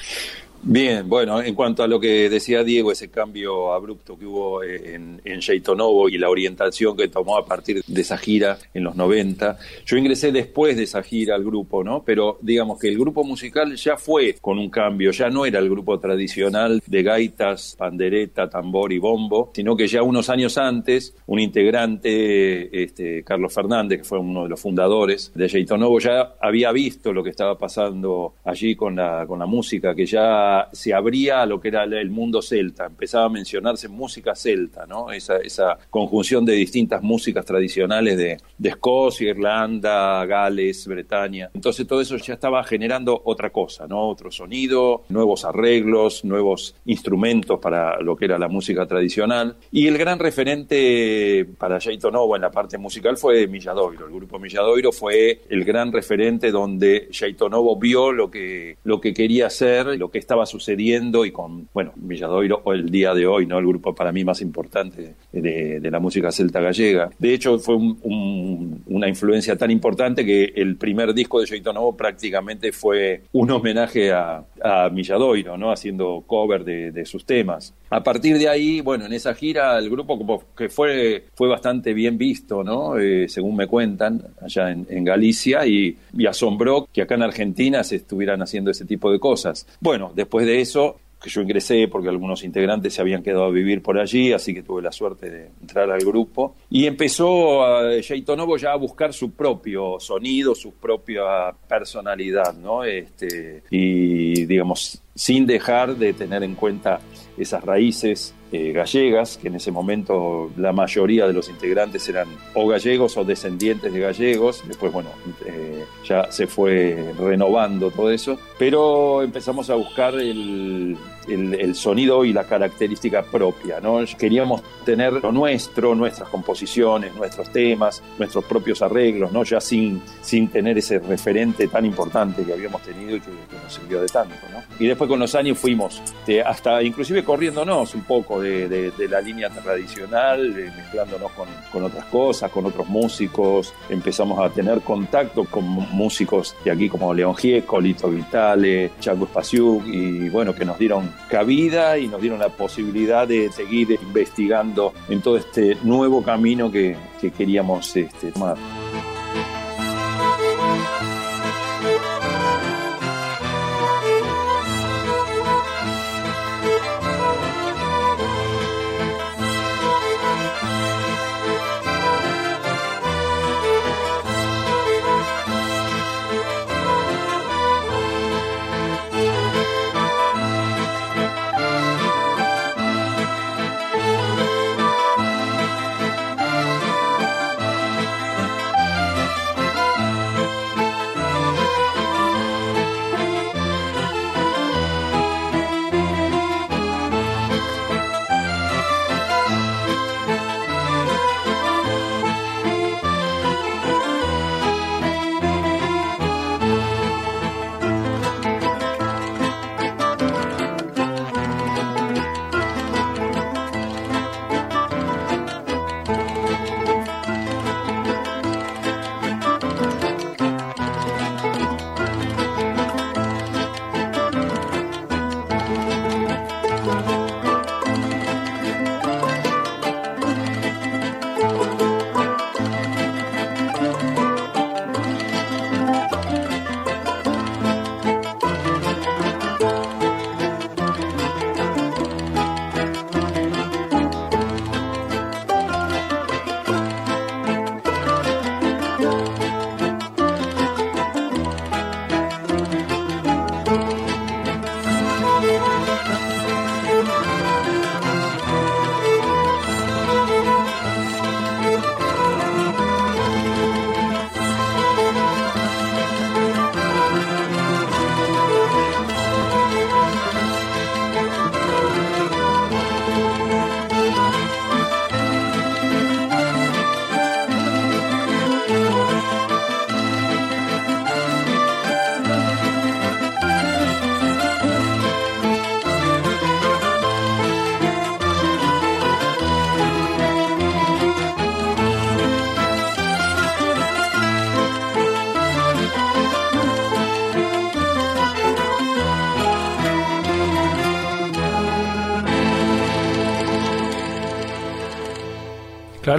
Bien, 0.66 1.10
bueno, 1.10 1.42
en 1.42 1.56
cuanto 1.56 1.84
a 1.84 1.88
lo 1.88 2.00
que 2.00 2.30
decía 2.30 2.64
Diego, 2.64 2.94
ese 2.94 3.10
cambio 3.10 3.74
abrupto 3.74 4.18
que 4.18 4.26
hubo 4.26 4.64
en, 4.64 5.22
en 5.26 5.40
Novo 5.76 6.08
y 6.08 6.18
la 6.18 6.30
orientación 6.30 6.96
que 6.96 7.10
tomó 7.10 7.38
a 7.38 7.46
partir 7.46 7.84
de 7.86 8.02
esa 8.02 8.18
gira 8.18 8.58
en 8.74 8.86
los 8.86 8.96
90, 8.96 9.58
yo 9.86 9.98
ingresé 9.98 10.32
después 10.32 10.78
de 10.78 10.84
esa 10.84 11.04
gira 11.04 11.36
al 11.36 11.44
grupo, 11.44 11.84
¿no? 11.84 12.04
Pero 12.06 12.38
digamos 12.42 12.80
que 12.80 12.88
el 12.88 12.98
grupo 12.98 13.26
musical 13.26 13.76
ya 13.76 13.98
fue 13.98 14.38
con 14.40 14.58
un 14.58 14.70
cambio, 14.70 15.12
ya 15.12 15.30
no 15.30 15.46
era 15.46 15.60
el 15.60 15.70
grupo 15.70 16.00
tradicional 16.00 16.82
de 16.88 17.04
gaitas, 17.04 17.76
pandereta, 17.78 18.50
tambor 18.50 18.94
y 18.94 19.00
bombo, 19.00 19.52
sino 19.54 19.76
que 19.76 19.88
ya 19.88 20.02
unos 20.02 20.30
años 20.30 20.58
antes, 20.58 21.14
un 21.28 21.42
integrante, 21.42 22.84
este, 22.84 23.22
Carlos 23.24 23.54
Fernández, 23.54 24.00
que 24.00 24.06
fue 24.06 24.18
uno 24.18 24.44
de 24.44 24.50
los 24.50 24.62
fundadores 24.62 25.34
de 25.36 25.66
Novo, 25.78 26.00
ya 26.00 26.36
había 26.40 26.72
visto 26.72 27.12
lo 27.12 27.22
que 27.22 27.32
estaba 27.32 27.58
pasando 27.58 28.36
allí 28.46 28.76
con 28.76 28.96
la, 28.96 29.26
con 29.28 29.40
la 29.40 29.46
música, 29.46 29.94
que 29.94 30.06
ya 30.06 30.53
se 30.72 30.94
abría 30.94 31.42
a 31.42 31.46
lo 31.46 31.60
que 31.60 31.70
era 31.70 31.84
el 31.84 32.10
mundo 32.10 32.42
celta, 32.42 32.86
empezaba 32.86 33.26
a 33.26 33.30
mencionarse 33.30 33.88
música 33.88 34.36
celta, 34.36 34.86
¿no? 34.86 35.12
Esa, 35.12 35.38
esa 35.38 35.78
conjunción 35.90 36.46
de 36.46 36.54
distintas 36.54 37.02
músicas 37.02 37.46
tradicionales 37.46 38.18
de, 38.18 38.38
Escocia, 38.74 39.30
Irlanda, 39.30 40.26
Gales, 40.26 40.88
Bretaña. 40.88 41.52
Entonces 41.54 41.86
todo 41.86 42.02
eso 42.02 42.18
ya 42.18 42.34
estaba 42.34 42.64
generando 42.64 43.22
otra 43.26 43.52
cosa. 43.52 43.86
Otro 43.90 44.32
sonido, 44.32 45.04
nuevos 45.10 45.46
arreglos, 45.46 46.26
nuevos 46.26 46.76
instrumentos 46.86 47.60
para 47.60 48.02
lo 48.02 48.16
que 48.16 48.26
era 48.26 48.40
la 48.40 48.48
música 48.48 48.88
tradicional. 48.88 49.56
Y 49.72 49.88
el 49.88 49.98
gran 49.98 50.18
referente 50.18 51.46
para 51.58 51.80
Jaito 51.80 52.10
en 52.36 52.42
la 52.42 52.52
parte 52.52 52.78
musical 52.78 53.18
fue 53.18 53.48
Milladoiro. 53.48 54.08
El 54.08 54.14
grupo 54.14 54.40
Milladoiro 54.40 54.92
fue 54.92 55.42
el 55.50 55.64
gran 55.64 55.92
referente 55.92 56.52
donde 56.52 57.10
Jaito 57.12 57.50
Novo 57.50 57.78
vio 57.78 58.12
lo 58.12 58.32
que, 58.32 58.78
lo 58.84 59.00
que 59.00 59.14
quería 59.14 59.48
hacer, 59.48 59.98
lo 59.98 60.10
que 60.10 60.20
estaba 60.20 60.43
sucediendo 60.46 61.26
y 61.26 61.32
con, 61.32 61.68
bueno, 61.74 61.92
Villadoiro 61.96 62.62
o 62.64 62.74
el 62.74 62.90
día 62.90 63.14
de 63.14 63.26
hoy, 63.26 63.46
¿no? 63.46 63.60
El 63.60 63.68
grupo 63.68 63.94
para 63.94 64.12
mí 64.12 64.24
más 64.24 64.42
importante 64.42 65.16
de, 65.32 65.90
la 65.92 66.00
música 66.00 66.32
celta 66.32 66.60
gallega. 66.60 67.10
De 67.20 67.34
hecho, 67.34 67.60
fue 67.60 67.76
una 67.76 69.08
influencia 69.08 69.56
tan 69.56 69.70
importante 69.70 70.26
que 70.26 70.54
el 70.56 70.76
primer 70.76 71.14
disco 71.14 71.40
de 71.40 71.48
Joito 71.48 71.72
Novo 71.72 71.96
prácticamente 71.96 72.72
fue 72.72 73.24
un 73.32 73.52
homenaje 73.52 74.12
a, 74.12 74.44
a 74.64 74.90
Milladoiro, 74.90 75.58
¿no? 75.58 75.72
Haciendo 75.72 76.24
cover 76.26 76.64
de, 76.64 77.06
sus 77.06 77.26
temas. 77.26 77.74
A 77.90 78.02
partir 78.02 78.38
de 78.38 78.48
ahí, 78.48 78.82
bueno, 78.82 79.06
en 79.06 79.14
esa 79.14 79.34
gira 79.36 79.78
el 79.78 79.90
grupo 79.90 80.18
como 80.18 80.44
que 80.56 80.70
fue, 80.70 81.26
fue 81.36 81.50
bastante 81.50 81.94
bien 81.94 82.18
visto, 82.18 82.64
¿no? 82.64 82.98
Eh, 82.98 83.28
según 83.28 83.56
me 83.56 83.68
cuentan, 83.68 84.24
allá 84.42 84.72
en, 84.72 85.04
Galicia 85.04 85.68
y, 85.68 85.98
y 86.18 86.26
asombró 86.26 86.88
que 86.92 87.02
acá 87.02 87.16
en 87.16 87.24
Argentina 87.24 87.84
se 87.84 87.98
estuvieran 87.98 88.42
haciendo 88.42 88.72
ese 88.72 88.86
tipo 88.86 89.12
de 89.12 89.20
cosas. 89.20 89.68
Bueno, 89.82 90.14
después 90.16 90.33
Después 90.34 90.48
de 90.48 90.62
eso, 90.62 90.96
que 91.22 91.30
yo 91.30 91.42
ingresé 91.42 91.88
porque 91.88 92.10
algunos 92.10 92.44
integrantes 92.44 92.96
se 92.96 93.02
habían 93.02 93.22
quedado 93.22 93.44
a 93.44 93.52
vivir 93.52 93.84
por 93.84 94.00
allí, 94.00 94.34
así 94.34 94.52
que 94.52 94.64
tuve 94.64 94.82
la 94.82 94.92
suerte 94.92 95.30
de 95.30 95.50
entrar 95.62 95.92
al 95.92 96.00
grupo. 96.00 96.56
Y 96.72 96.88
empezó 96.88 97.64
a 97.64 97.92
Novo 98.36 98.58
ya 98.58 98.72
a 98.72 98.76
buscar 98.76 99.14
su 99.14 99.34
propio 99.34 100.00
sonido, 100.00 100.56
su 100.56 100.72
propia 100.74 101.54
personalidad, 101.70 102.56
¿no? 102.56 102.84
Este, 102.84 103.62
y 103.70 104.46
digamos, 104.48 105.04
sin 105.14 105.46
dejar 105.46 105.98
de 105.98 106.14
tener 106.14 106.42
en 106.42 106.56
cuenta 106.56 107.00
esas 107.38 107.64
raíces 107.64 108.34
eh, 108.56 108.72
gallegas, 108.72 109.40
que 109.42 109.48
en 109.48 109.56
ese 109.56 109.72
momento 109.72 110.52
la 110.58 110.72
mayoría 110.72 111.26
de 111.26 111.34
los 111.34 111.50
integrantes 111.50 112.08
eran 112.08 112.28
o 112.54 112.68
gallegos 112.68 113.18
o 113.18 113.26
descendientes 113.26 113.92
de 113.92 114.00
gallegos. 114.00 114.64
Después, 114.68 114.94
bueno, 114.94 115.10
eh, 115.48 115.84
ya 116.08 116.32
se 116.32 116.46
fue 116.46 117.14
renovando 117.18 117.90
todo 117.90 118.12
eso, 118.12 118.38
pero 118.60 119.24
empezamos 119.24 119.72
a 119.72 119.74
buscar 119.74 120.14
el, 120.14 120.96
el, 121.28 121.76
sonido 121.76 122.26
y 122.26 122.34
la 122.34 122.44
característica 122.44 123.24
propia. 123.24 123.80
¿no? 123.80 124.00
Queríamos 124.18 124.62
tener 124.86 125.14
lo 125.14 125.32
nuestro, 125.32 125.96
nuestras 125.96 126.30
composiciones, 126.30 127.16
nuestros 127.16 127.52
temas, 127.52 128.02
nuestros 128.18 128.46
propios 128.46 128.82
arreglos, 128.82 129.32
¿no? 129.32 129.44
ya 129.44 129.60
sin, 129.60 130.02
sin 130.22 130.48
tener 130.48 130.78
ese 130.78 131.00
referente 131.00 131.68
tan 131.68 131.86
importante 131.86 132.44
que 132.44 132.54
habíamos 132.54 132.82
tenido 132.82 133.16
y 133.16 133.20
que, 133.20 133.32
nos 133.64 133.74
sirvió 133.74 134.02
de 134.02 134.08
tanto. 134.08 134.36
¿no? 134.52 134.64
Y 134.80 134.88
después 134.88 135.10
con 135.10 135.20
los 135.20 135.34
años 135.36 135.58
fuimos 135.58 136.02
eh, 136.28 136.42
hasta 136.42 136.82
inclusive 136.82 137.24
corriéndonos 137.24 137.96
un 137.96 138.04
poco 138.04 138.42
de, 138.42 138.92
la 139.10 139.22
línea 139.22 139.50
tradicional, 139.50 140.58
eh, 140.58 140.72
mezclándonos 140.76 141.32
con, 141.32 141.48
con, 141.72 141.84
otras 141.84 142.06
cosas, 142.06 142.52
con 142.52 142.66
otros 142.66 142.88
músicos, 142.88 143.74
empezamos 143.90 144.40
a 144.40 144.50
tener 144.50 144.82
contacto 144.82 145.46
con 145.46 145.64
músicos 145.66 146.56
de 146.64 146.72
aquí 146.72 146.90
como 146.90 147.14
León 147.14 147.36
Gieco, 147.36 147.80
Lito 147.80 148.10
Vitale, 148.10 148.92
Chaco 149.00 149.26
Spasiuk 149.26 149.86
y 149.88 150.30
bueno, 150.30 150.54
que 150.54 150.66
nos 150.66 150.78
dieron 150.78 151.13
cabida 151.30 151.98
y 151.98 152.08
nos 152.08 152.22
dieron 152.22 152.40
la 152.40 152.50
posibilidad 152.50 153.28
de 153.28 153.52
seguir 153.52 154.00
investigando 154.02 154.94
en 155.10 155.22
todo 155.22 155.38
este 155.38 155.76
nuevo 155.84 156.24
camino 156.24 156.72
que, 156.72 156.96
queríamos 157.38 157.96
este, 157.96 158.32
tomar. 158.32 158.58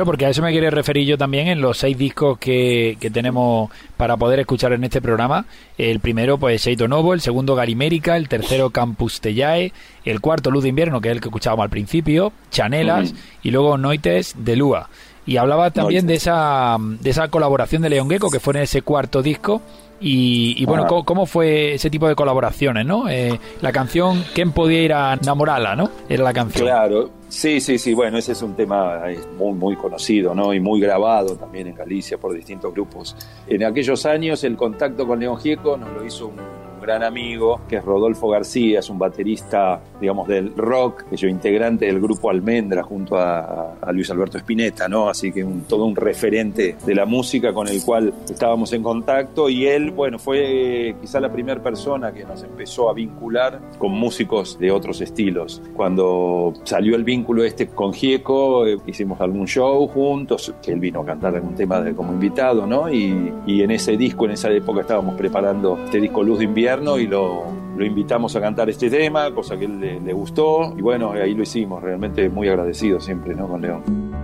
Claro, 0.05 0.11
porque 0.11 0.27
a 0.27 0.31
eso 0.31 0.43
me 0.43 0.51
quiere 0.51 0.71
referir 0.71 1.07
yo 1.07 1.17
también 1.17 1.47
en 1.47 1.61
los 1.63 1.79
seis 1.79 1.97
discos 1.97 2.37
que, 2.39 2.99
que 3.01 3.11
tenemos 3.11 3.71
para 3.97 4.17
poder 4.17 4.41
escuchar 4.41 4.73
en 4.73 4.85
este 4.85 5.01
programa. 5.01 5.47
El 5.79 6.01
primero, 6.01 6.37
pues, 6.37 6.61
Seito 6.61 6.89
Novo, 6.89 7.15
el 7.15 7.21
segundo, 7.21 7.55
Garimérica, 7.55 8.17
el 8.17 8.29
tercero, 8.29 8.71
Campus 8.71 9.21
Tellae, 9.21 9.73
el 10.05 10.21
cuarto, 10.21 10.51
Luz 10.51 10.65
de 10.65 10.71
Invierno, 10.71 11.01
que 11.01 11.09
es 11.09 11.15
el 11.15 11.21
que 11.21 11.29
escuchábamos 11.29 11.65
al 11.65 11.71
principio, 11.71 12.33
Chanelas, 12.51 13.15
y 13.43 13.51
luego 13.51 13.79
Noites 13.79 14.35
de 14.37 14.57
Lua. 14.57 14.91
Y 15.27 15.39
hablaba 15.39 15.71
también 15.71 16.07
de 16.07 16.17
esa, 16.17 16.77
de 16.79 17.09
esa 17.09 17.29
colaboración 17.29 17.81
de 17.81 17.89
León 17.89 18.11
Gecko, 18.11 18.31
que 18.31 18.41
fue 18.41 18.55
en 18.55 18.65
ese 18.65 18.83
cuarto 18.83 19.23
disco, 19.23 19.63
y, 20.07 20.65
bueno, 20.67 20.87
¿cómo, 21.05 21.25
fue 21.25 21.75
ese 21.75 21.89
tipo 21.89 22.07
de 22.07 22.15
colaboraciones, 22.15 22.85
no? 22.85 23.09
Eh, 23.09 23.39
la 23.63 23.73
canción 23.73 24.23
¿Quién 24.35 24.53
podía 24.53 24.83
ir 24.83 24.93
a 24.93 25.15
enamorarla, 25.15 25.75
no? 25.77 25.91
Era 26.09 26.25
la 26.25 26.33
canción. 26.33 26.67
Claro, 26.67 27.11
sí, 27.29 27.61
sí, 27.61 27.79
sí. 27.79 27.95
Bueno, 27.95 28.19
ese 28.19 28.33
es 28.33 28.43
un 28.43 28.55
tema 28.55 29.03
muy, 29.39 29.55
muy 29.55 29.77
conocido, 29.77 30.35
¿no? 30.35 30.53
Y 30.53 30.61
muy 30.61 30.81
grabado 30.81 31.37
también 31.37 31.69
en 31.69 31.75
Galicia 31.75 32.19
por 32.19 32.35
distintos 32.35 32.73
grupos. 32.75 33.17
En 33.47 33.65
aquellos 33.65 34.05
años 34.05 34.45
el 34.45 34.57
contacto 34.57 35.07
con 35.07 35.21
León 35.21 35.39
Gieco 35.39 35.77
nos 35.77 35.93
lo 35.93 36.05
hizo 36.05 36.29
un 36.29 36.64
gran 36.85 37.03
amigo, 37.03 37.63
que 37.69 37.77
es 37.77 37.85
Rodolfo 37.85 38.29
García, 38.29 38.81
es 38.81 38.91
un 38.91 38.99
baterista, 38.99 39.81
digamos, 40.01 40.29
del 40.29 40.55
rock, 40.55 41.05
que 41.09 41.17
yo 41.17 41.29
integrante 41.29 41.87
del 41.87 41.99
grupo 41.99 42.31
Almendra 42.31 42.83
junto 42.83 43.17
a, 43.19 43.75
Luis 43.93 44.11
Alberto 44.11 44.39
Spinetta, 44.39 44.89
¿no? 44.89 45.09
Así 45.09 45.31
que 45.31 45.45
un, 45.45 45.63
todo 45.63 45.85
un 45.85 45.95
referente 45.95 46.77
de 46.85 46.95
la 46.95 47.07
música 47.07 47.53
con 47.53 47.69
el 47.69 47.83
cual 47.83 48.13
estábamos 48.29 48.73
en 48.73 48.83
contacto 48.83 49.49
y 49.49 49.67
él, 49.67 49.93
bueno, 49.93 50.19
fue 50.19 50.97
quizá 51.01 51.21
la 51.21 51.33
primera 51.33 51.63
persona 51.63 52.13
que 52.13 52.25
nos 52.25 52.43
empezó 52.43 52.91
a 52.91 52.93
vincular 52.93 53.61
con 53.79 53.93
músicos 53.93 54.59
de 54.59 54.71
otros 54.73 55.01
estilos. 55.01 55.63
Cuando 55.77 56.53
salió 56.65 56.97
el 56.97 57.05
vínculo 57.05 57.45
este 57.45 57.69
con 57.69 57.93
Gieco, 57.93 58.67
eh, 58.67 58.79
hicimos 58.87 59.21
algún 59.21 59.47
show 59.47 59.87
juntos, 59.87 60.53
que 60.63 60.73
él 60.73 60.81
vino 60.81 61.01
a 61.01 61.07
cantar 61.07 61.35
algún 61.37 61.55
tema 61.55 61.81
de, 61.81 61.95
como 61.95 62.13
invitado, 62.13 62.67
¿no? 62.67 62.93
Y, 62.93 63.33
y 63.47 63.63
en 63.63 63.71
ese 63.71 63.97
disco, 63.97 64.25
en 64.25 64.33
esa 64.33 64.51
época 64.51 64.81
estábamos 64.81 65.15
preparando 65.15 65.79
este 65.85 66.01
disco 66.01 66.23
Luz 66.23 66.39
de 66.39 66.45
Invierno, 66.45 66.74
y 66.99 67.07
lo, 67.07 67.45
invitamos 67.79 68.35
a 68.37 68.41
cantar 68.41 68.69
este 68.71 68.91
tema, 68.91 69.33
cosa 69.35 69.57
que 69.57 69.67
él 69.67 69.81
le, 69.81 70.01
le, 70.01 70.13
gustó 70.13 70.75
y 70.77 70.83
bueno, 70.83 71.13
ahí 71.13 71.35
lo 71.35 71.43
hicimos, 71.43 71.83
realmente 71.83 72.29
muy 72.29 72.49
agradecido 72.49 73.01
siempre 73.01 73.35
¿no? 73.35 73.49
con 73.49 73.61
León. 73.61 74.15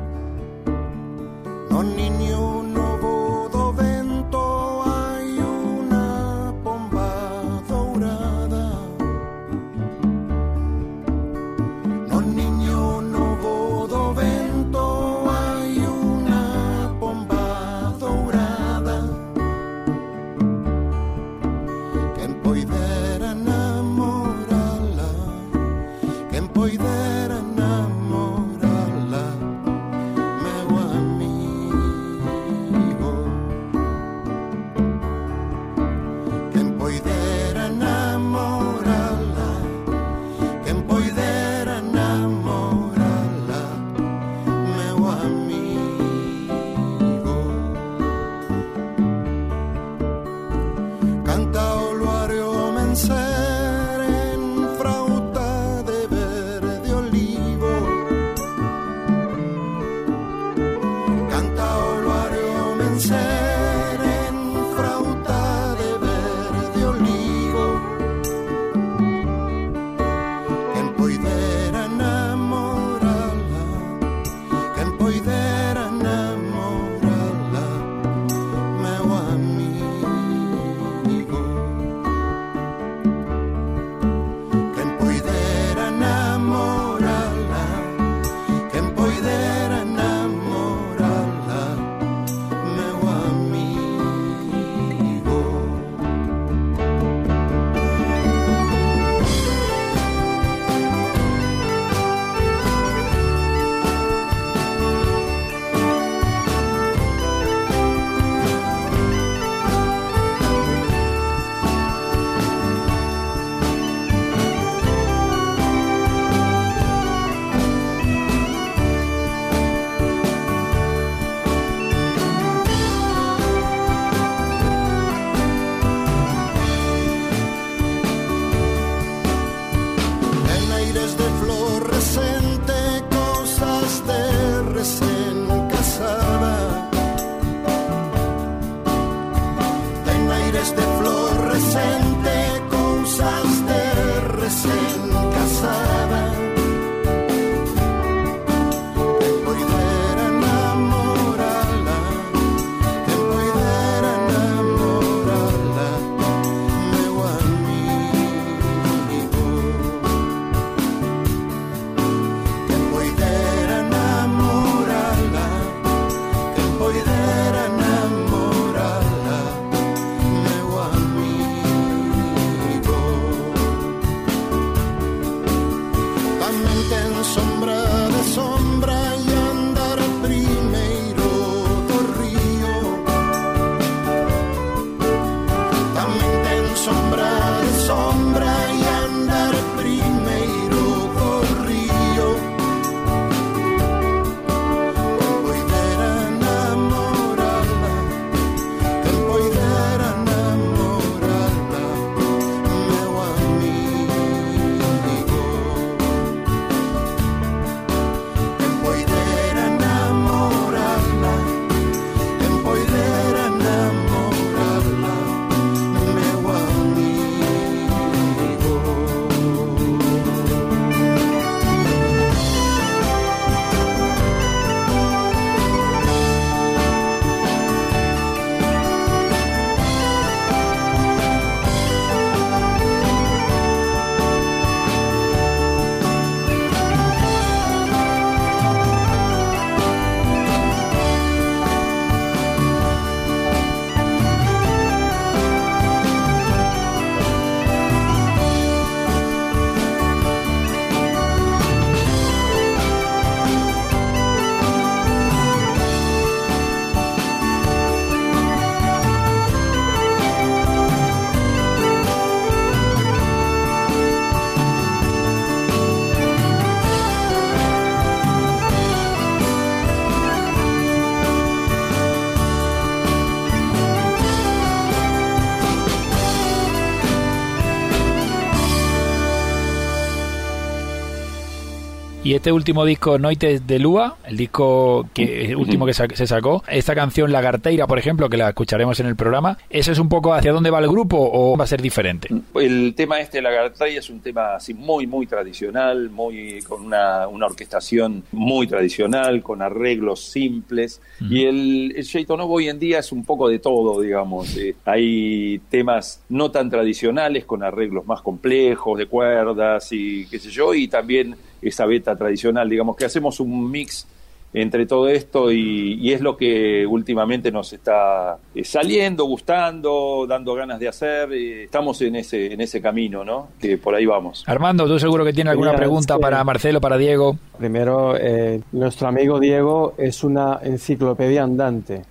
Y 282.31 282.35
este 282.35 282.53
último 282.53 282.85
disco, 282.85 283.19
Noites 283.19 283.67
de 283.67 283.81
Lua, 283.81 284.19
el 284.25 284.37
disco 284.37 285.09
que 285.13 285.47
el 285.47 285.57
último 285.57 285.85
que 285.85 285.93
se 285.93 286.27
sacó, 286.29 286.63
esta 286.69 286.95
canción 286.95 287.33
Lagarteira, 287.33 287.89
por 287.89 287.99
ejemplo, 287.99 288.31
que 288.31 288.37
la 288.37 288.51
escucharemos 288.51 289.01
en 289.01 289.07
el 289.07 289.17
programa, 289.17 289.59
¿eso 289.69 289.91
es 289.91 289.99
un 289.99 290.09
poco 290.09 290.33
hacia 290.33 290.53
dónde 290.53 290.71
va 290.71 290.79
el 290.79 290.87
grupo 290.87 291.17
o 291.19 291.57
va 291.57 291.65
a 291.65 291.67
ser 291.67 291.83
diferente? 291.83 292.29
El 292.55 292.95
tema 292.95 293.19
este, 293.19 293.43
Lagarteira, 293.43 293.99
es 293.99 294.09
un 294.11 294.21
tema 294.21 294.55
así 294.55 294.75
muy, 294.75 295.09
muy 295.09 295.27
tradicional, 295.27 296.09
muy 296.09 296.63
con 296.63 296.85
una, 296.85 297.27
una 297.27 297.47
orquestación 297.47 298.23
muy 298.31 298.69
tradicional, 298.69 299.43
con 299.43 299.61
arreglos 299.61 300.21
simples. 300.21 301.01
Y 301.19 301.47
el, 301.47 301.97
el 301.97 302.27
Novo 302.29 302.55
hoy 302.55 302.69
en 302.69 302.79
día 302.79 303.01
es 303.01 303.11
un 303.11 303.25
poco 303.25 303.49
de 303.49 303.59
todo, 303.59 304.01
digamos. 304.01 304.57
Eh, 304.57 304.77
hay 304.85 305.61
temas 305.69 306.23
no 306.29 306.53
tan 306.53 306.71
tradicionales, 306.71 307.45
con 307.45 307.65
arreglos 307.65 308.07
más 308.07 308.23
complejos, 308.23 308.97
de 308.97 309.07
cuerdas 309.07 309.89
y 309.91 310.27
qué 310.27 310.39
sé 310.39 310.51
yo, 310.51 310.75
y 310.75 310.87
también 310.87 311.35
esa 311.63 311.87
beta 311.87 312.17
tradicional, 312.17 312.69
digamos 312.69 312.97
que 312.97 313.05
hacemos 313.05 313.41
un 313.41 313.71
mix 313.71 314.07
entre 314.53 314.87
todo 314.87 315.09
esto 315.09 315.53
y, 315.53 316.13
es 316.13 316.21
lo 316.21 316.37
que 316.37 316.85
últimamente 316.85 317.53
nos 317.53 317.73
está 317.73 318.39
eh, 318.53 318.65
saliendo, 318.65 319.25
gustando, 319.25 320.27
dando 320.29 320.55
ganas 320.55 320.81
de 320.81 320.89
hacer. 320.89 321.33
Eh, 321.33 321.65
estamos 321.65 322.01
en 322.03 322.17
ese, 322.17 322.53
en 322.53 322.61
ese 322.61 322.81
camino, 322.81 323.25
¿no? 323.25 323.51
Que 323.61 323.79
por 323.79 323.95
ahí 323.95 324.07
vamos. 324.07 324.43
Armando, 324.47 324.89
tú 324.89 324.99
seguro 324.99 325.25
que 325.25 325.33
tienes 325.33 325.53
alguna 325.53 325.75
pregunta 325.77 326.19
para 326.19 326.43
Marcelo, 326.43 326.81
para 326.81 326.99
Diego. 326.99 327.39
Primero, 327.59 328.17
eh, 328.17 328.61
nuestro 328.73 329.07
amigo 329.07 329.39
Diego 329.39 329.95
es 329.97 330.25
una 330.25 330.59
enciclopedia 330.63 331.45
andante. 331.45 332.03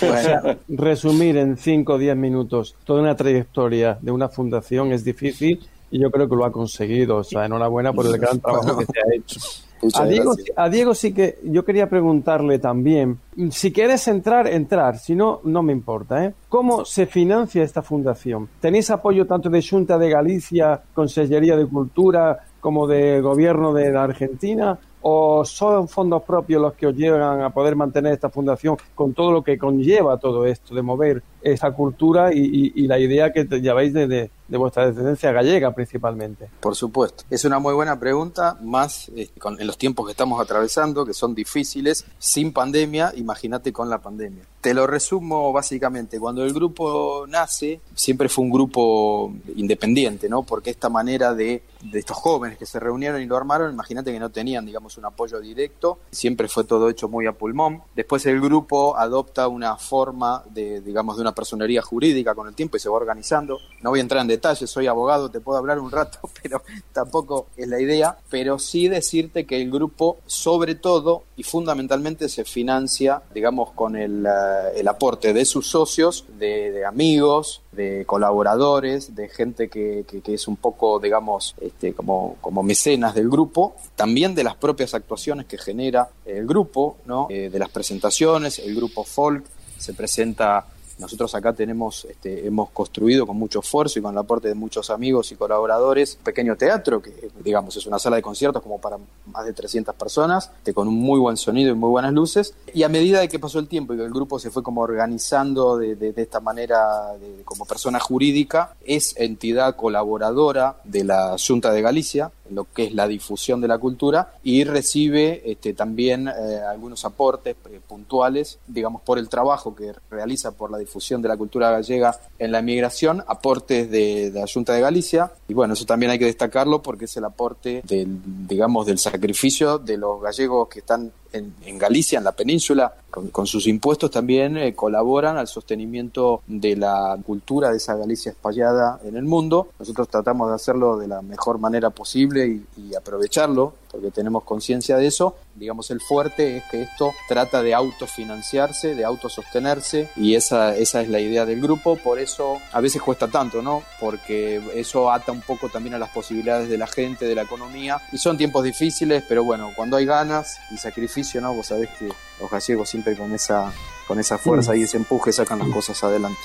resumir 0.68 1.36
en 1.36 1.58
5 1.58 1.92
o 1.92 1.98
10 1.98 2.16
minutos 2.16 2.76
toda 2.84 3.02
una 3.02 3.14
trayectoria 3.14 3.98
de 4.00 4.10
una 4.10 4.28
fundación 4.28 4.92
es 4.92 5.04
difícil 5.04 5.60
y 5.90 5.98
yo 6.00 6.10
creo 6.10 6.28
que 6.28 6.36
lo 6.36 6.44
ha 6.44 6.52
conseguido. 6.52 7.18
O 7.18 7.24
sea, 7.24 7.46
enhorabuena 7.46 7.92
por 7.92 8.06
el 8.06 8.18
gran 8.18 8.38
trabajo 8.40 8.78
que 8.78 8.86
se 8.86 8.98
ha 8.98 9.14
hecho. 9.14 9.40
A 9.94 10.04
Diego, 10.04 10.34
a 10.56 10.68
Diego, 10.68 10.94
sí 10.94 11.14
que 11.14 11.38
yo 11.42 11.64
quería 11.64 11.88
preguntarle 11.88 12.58
también, 12.58 13.18
si 13.50 13.72
quieres 13.72 14.06
entrar, 14.08 14.46
entrar, 14.46 14.98
si 14.98 15.14
no, 15.14 15.40
no 15.44 15.62
me 15.62 15.72
importa. 15.72 16.22
¿eh? 16.22 16.34
¿Cómo 16.50 16.84
se 16.84 17.06
financia 17.06 17.62
esta 17.62 17.80
fundación? 17.80 18.46
¿Tenéis 18.60 18.90
apoyo 18.90 19.26
tanto 19.26 19.48
de 19.48 19.66
Junta 19.66 19.96
de 19.96 20.10
Galicia, 20.10 20.82
Consellería 20.92 21.56
de 21.56 21.66
Cultura, 21.66 22.40
como 22.60 22.86
de 22.86 23.22
Gobierno 23.22 23.72
de 23.72 23.90
la 23.90 24.04
Argentina? 24.04 24.78
¿O 25.00 25.46
son 25.46 25.88
fondos 25.88 26.24
propios 26.24 26.60
los 26.60 26.74
que 26.74 26.86
os 26.86 26.94
llevan 26.94 27.40
a 27.40 27.48
poder 27.48 27.74
mantener 27.74 28.12
esta 28.12 28.28
fundación 28.28 28.76
con 28.94 29.14
todo 29.14 29.32
lo 29.32 29.42
que 29.42 29.56
conlleva 29.56 30.18
todo 30.18 30.44
esto 30.44 30.74
de 30.74 30.82
mover 30.82 31.22
esa 31.40 31.72
cultura 31.72 32.34
y, 32.34 32.86
la 32.86 32.98
idea 32.98 33.32
que 33.32 33.44
lleváis 33.44 33.94
de, 33.94 34.30
de, 34.50 34.58
vuestra 34.58 34.86
descendencia 34.86 35.32
gallega 35.32 35.72
principalmente? 35.72 36.48
Por 36.60 36.76
supuesto, 36.76 37.24
es 37.30 37.44
una 37.44 37.58
muy 37.58 37.74
buena 37.74 37.98
pregunta, 37.98 38.58
más 38.62 39.08
eh, 39.16 39.30
en 39.58 39.66
los 39.66 39.78
tiempos 39.78 40.06
que 40.06 40.12
estamos 40.12 40.40
atravesando, 40.40 41.06
que 41.06 41.14
son 41.14 41.34
difíciles, 41.34 42.04
sin 42.18 42.52
pandemia, 42.52 43.12
imagínate 43.16 43.72
con 43.72 43.88
la 43.88 43.98
pandemia. 43.98 44.44
Te 44.60 44.74
lo 44.74 44.86
resumo 44.86 45.52
básicamente, 45.52 46.20
cuando 46.20 46.44
el 46.44 46.52
grupo 46.52 47.24
nace, 47.26 47.80
siempre 47.94 48.28
fue 48.28 48.44
un 48.44 48.50
grupo 48.50 49.32
independiente, 49.56 50.28
¿no? 50.28 50.42
Porque 50.42 50.70
esta 50.70 50.90
manera 50.90 51.34
de, 51.34 51.62
de 51.82 51.98
estos 51.98 52.16
jóvenes 52.16 52.58
que 52.58 52.66
se 52.66 52.78
reunieron 52.78 53.22
y 53.22 53.26
lo 53.26 53.36
armaron, 53.36 53.72
imagínate 53.72 54.12
que 54.12 54.20
no 54.20 54.30
tenían, 54.30 54.66
digamos, 54.66 54.98
un 54.98 55.06
apoyo 55.06 55.40
directo, 55.40 55.98
siempre 56.10 56.48
fue 56.48 56.64
todo 56.64 56.90
hecho 56.90 57.08
muy 57.08 57.26
a 57.26 57.32
pulmón. 57.32 57.82
Después 57.94 58.26
el 58.26 58.40
grupo 58.40 58.96
adopta 58.96 59.48
una 59.48 59.76
forma 59.76 60.42
de, 60.50 60.80
digamos, 60.80 61.16
de 61.16 61.22
una 61.22 61.34
personería 61.34 61.82
jurídica 61.82 62.34
con 62.34 62.48
el 62.48 62.54
tiempo 62.54 62.76
y 62.76 62.80
se 62.80 62.88
va 62.88 62.96
organizando. 62.96 63.58
No 63.82 63.90
voy 63.90 64.00
a 64.00 64.02
entrar 64.02 64.22
en 64.22 64.28
soy 64.66 64.86
abogado, 64.86 65.30
te 65.30 65.40
puedo 65.40 65.58
hablar 65.58 65.78
un 65.78 65.90
rato, 65.90 66.18
pero 66.42 66.62
tampoco 66.92 67.48
es 67.56 67.68
la 67.68 67.80
idea. 67.80 68.16
Pero 68.30 68.58
sí 68.58 68.88
decirte 68.88 69.46
que 69.46 69.60
el 69.60 69.70
grupo, 69.70 70.18
sobre 70.26 70.74
todo 70.74 71.24
y 71.36 71.42
fundamentalmente, 71.42 72.28
se 72.28 72.44
financia, 72.44 73.22
digamos, 73.34 73.72
con 73.72 73.96
el, 73.96 74.26
eh, 74.26 74.72
el 74.76 74.88
aporte 74.88 75.32
de 75.32 75.44
sus 75.44 75.66
socios, 75.66 76.24
de, 76.38 76.84
amigos, 76.84 77.62
de 77.72 78.04
colaboradores, 78.06 79.14
de 79.14 79.28
gente 79.28 79.68
que, 79.68 80.04
que, 80.06 80.34
es 80.34 80.48
un 80.48 80.56
poco, 80.56 80.98
digamos, 80.98 81.54
este, 81.60 81.92
como, 81.94 82.36
como 82.40 82.62
mecenas 82.62 83.14
del 83.14 83.28
grupo, 83.28 83.74
también 83.96 84.34
de 84.34 84.44
las 84.44 84.56
propias 84.56 84.94
actuaciones 84.94 85.46
que 85.46 85.58
genera 85.58 86.08
el 86.24 86.46
grupo, 86.46 86.96
¿no? 87.06 87.26
Eh, 87.30 87.50
de 87.50 87.58
las 87.58 87.70
presentaciones, 87.70 88.58
el 88.58 88.74
grupo 88.74 89.04
folk 89.04 89.44
se 89.78 89.94
presenta 89.94 90.66
nosotros 91.00 91.34
acá 91.34 91.52
tenemos, 91.52 92.04
este, 92.04 92.46
hemos 92.46 92.70
construido 92.70 93.26
con 93.26 93.36
mucho 93.36 93.60
esfuerzo 93.60 93.98
y 93.98 94.02
con 94.02 94.12
el 94.12 94.18
aporte 94.18 94.48
de 94.48 94.54
muchos 94.54 94.90
amigos 94.90 95.32
y 95.32 95.36
colaboradores 95.36 96.16
un 96.18 96.24
pequeño 96.24 96.56
teatro 96.56 97.00
que, 97.00 97.30
digamos, 97.42 97.76
es 97.76 97.86
una 97.86 97.98
sala 97.98 98.16
de 98.16 98.22
conciertos 98.22 98.62
como 98.62 98.78
para 98.78 98.98
más 99.26 99.44
de 99.44 99.52
300 99.52 99.94
personas, 99.94 100.50
este, 100.58 100.74
con 100.74 100.88
un 100.88 100.94
muy 100.94 101.18
buen 101.18 101.36
sonido 101.36 101.72
y 101.72 101.74
muy 101.74 101.88
buenas 101.88 102.12
luces. 102.12 102.54
Y 102.74 102.82
a 102.82 102.88
medida 102.88 103.20
de 103.20 103.28
que 103.28 103.38
pasó 103.38 103.58
el 103.58 103.68
tiempo 103.68 103.94
y 103.94 103.96
que 103.96 104.04
el 104.04 104.12
grupo 104.12 104.38
se 104.38 104.50
fue 104.50 104.62
como 104.62 104.82
organizando 104.82 105.78
de, 105.78 105.96
de, 105.96 106.12
esta 106.16 106.40
manera 106.40 107.14
como 107.44 107.64
persona 107.64 107.98
jurídica, 107.98 108.74
es 108.84 109.14
entidad 109.16 109.76
colaboradora 109.76 110.76
de 110.84 111.04
la 111.04 111.36
Junta 111.38 111.72
de 111.72 111.80
Galicia, 111.80 112.30
en 112.48 112.56
lo 112.56 112.64
que 112.64 112.84
es 112.84 112.94
la 112.94 113.08
difusión 113.08 113.60
de 113.60 113.68
la 113.68 113.78
cultura, 113.78 114.34
y 114.42 114.64
recibe 114.64 115.50
este, 115.50 115.72
también 115.72 116.28
eh, 116.28 116.60
algunos 116.68 117.04
aportes 117.04 117.56
eh, 117.70 117.80
puntuales, 117.86 118.58
digamos, 118.66 119.02
por 119.02 119.18
el 119.18 119.28
trabajo 119.28 119.74
que 119.74 119.94
realiza 120.10 120.52
por 120.52 120.70
la 120.70 120.78
difusión 120.78 120.89
difusión 120.90 121.22
de 121.22 121.28
la 121.28 121.36
cultura 121.36 121.70
gallega 121.70 122.18
en 122.38 122.50
la 122.50 122.58
emigración, 122.58 123.22
aportes 123.28 123.88
de, 123.90 124.32
la 124.34 124.46
Junta 124.52 124.74
de 124.74 124.80
Galicia, 124.80 125.30
y 125.50 125.52
bueno, 125.52 125.74
eso 125.74 125.84
también 125.84 126.12
hay 126.12 126.18
que 126.20 126.26
destacarlo 126.26 126.80
porque 126.80 127.06
es 127.06 127.16
el 127.16 127.24
aporte 127.24 127.82
del, 127.84 128.20
digamos, 128.46 128.86
del 128.86 128.98
sacrificio 128.98 129.78
de 129.78 129.96
los 129.96 130.22
gallegos 130.22 130.68
que 130.68 130.78
están 130.78 131.10
en, 131.32 131.78
Galicia, 131.78 132.18
en 132.18 132.24
la 132.24 132.32
península, 132.32 132.92
con, 133.10 133.46
sus 133.46 133.66
impuestos 133.66 134.10
también 134.10 134.56
eh, 134.56 134.74
colaboran 134.74 135.36
al 135.36 135.48
sostenimiento 135.48 136.42
de 136.46 136.76
la 136.76 137.18
cultura 137.24 137.70
de 137.70 137.78
esa 137.78 137.96
Galicia 137.96 138.30
espallada 138.30 139.00
en 139.04 139.16
el 139.16 139.24
mundo. 139.24 139.68
Nosotros 139.78 140.08
tratamos 140.08 140.48
de 140.48 140.54
hacerlo 140.54 140.96
de 140.96 141.08
la 141.08 141.22
mejor 141.22 141.58
manera 141.58 141.90
posible 141.90 142.46
y, 142.46 142.64
y 142.76 142.94
aprovecharlo, 142.94 143.74
porque 143.90 144.10
tenemos 144.10 144.44
conciencia 144.44 144.96
de 144.96 145.06
eso. 145.06 145.36
Digamos, 145.54 145.90
el 145.90 146.00
fuerte 146.00 146.58
es 146.58 146.64
que 146.70 146.82
esto 146.82 147.12
trata 147.28 147.62
de 147.62 147.74
autofinanciarse, 147.74 148.94
de 148.94 149.04
autosostenerse, 149.04 150.10
y 150.16 150.34
esa, 150.34 150.76
esa 150.76 151.02
es 151.02 151.08
la 151.08 151.20
idea 151.20 151.44
del 151.46 151.60
grupo. 151.60 151.96
Por 151.96 152.18
eso 152.18 152.58
a 152.72 152.80
veces 152.80 153.02
cuesta 153.02 153.28
tanto, 153.28 153.62
¿no? 153.62 153.82
Porque 154.00 154.60
eso 154.74 155.10
ata 155.10 155.32
un 155.32 155.39
poco 155.42 155.68
también 155.68 155.94
a 155.94 155.98
las 155.98 156.10
posibilidades 156.10 156.68
de 156.68 156.78
la 156.78 156.86
gente, 156.86 157.26
de 157.26 157.34
la 157.34 157.42
economía, 157.42 158.00
y 158.12 158.18
son 158.18 158.36
tiempos 158.36 158.64
difíciles, 158.64 159.22
pero 159.28 159.44
bueno, 159.44 159.72
cuando 159.74 159.96
hay 159.96 160.06
ganas 160.06 160.58
y 160.70 160.76
sacrificio, 160.76 161.40
¿no? 161.40 161.54
Vos 161.54 161.68
sabés 161.68 161.88
que 161.98 162.08
los 162.40 162.50
gallegos 162.50 162.88
siempre 162.88 163.16
con 163.16 163.32
esa, 163.34 163.72
con 164.06 164.18
esa 164.18 164.38
fuerza 164.38 164.76
y 164.76 164.82
ese 164.82 164.96
empuje 164.96 165.32
sacan 165.32 165.58
las 165.58 165.68
cosas 165.68 166.02
adelante. 166.04 166.40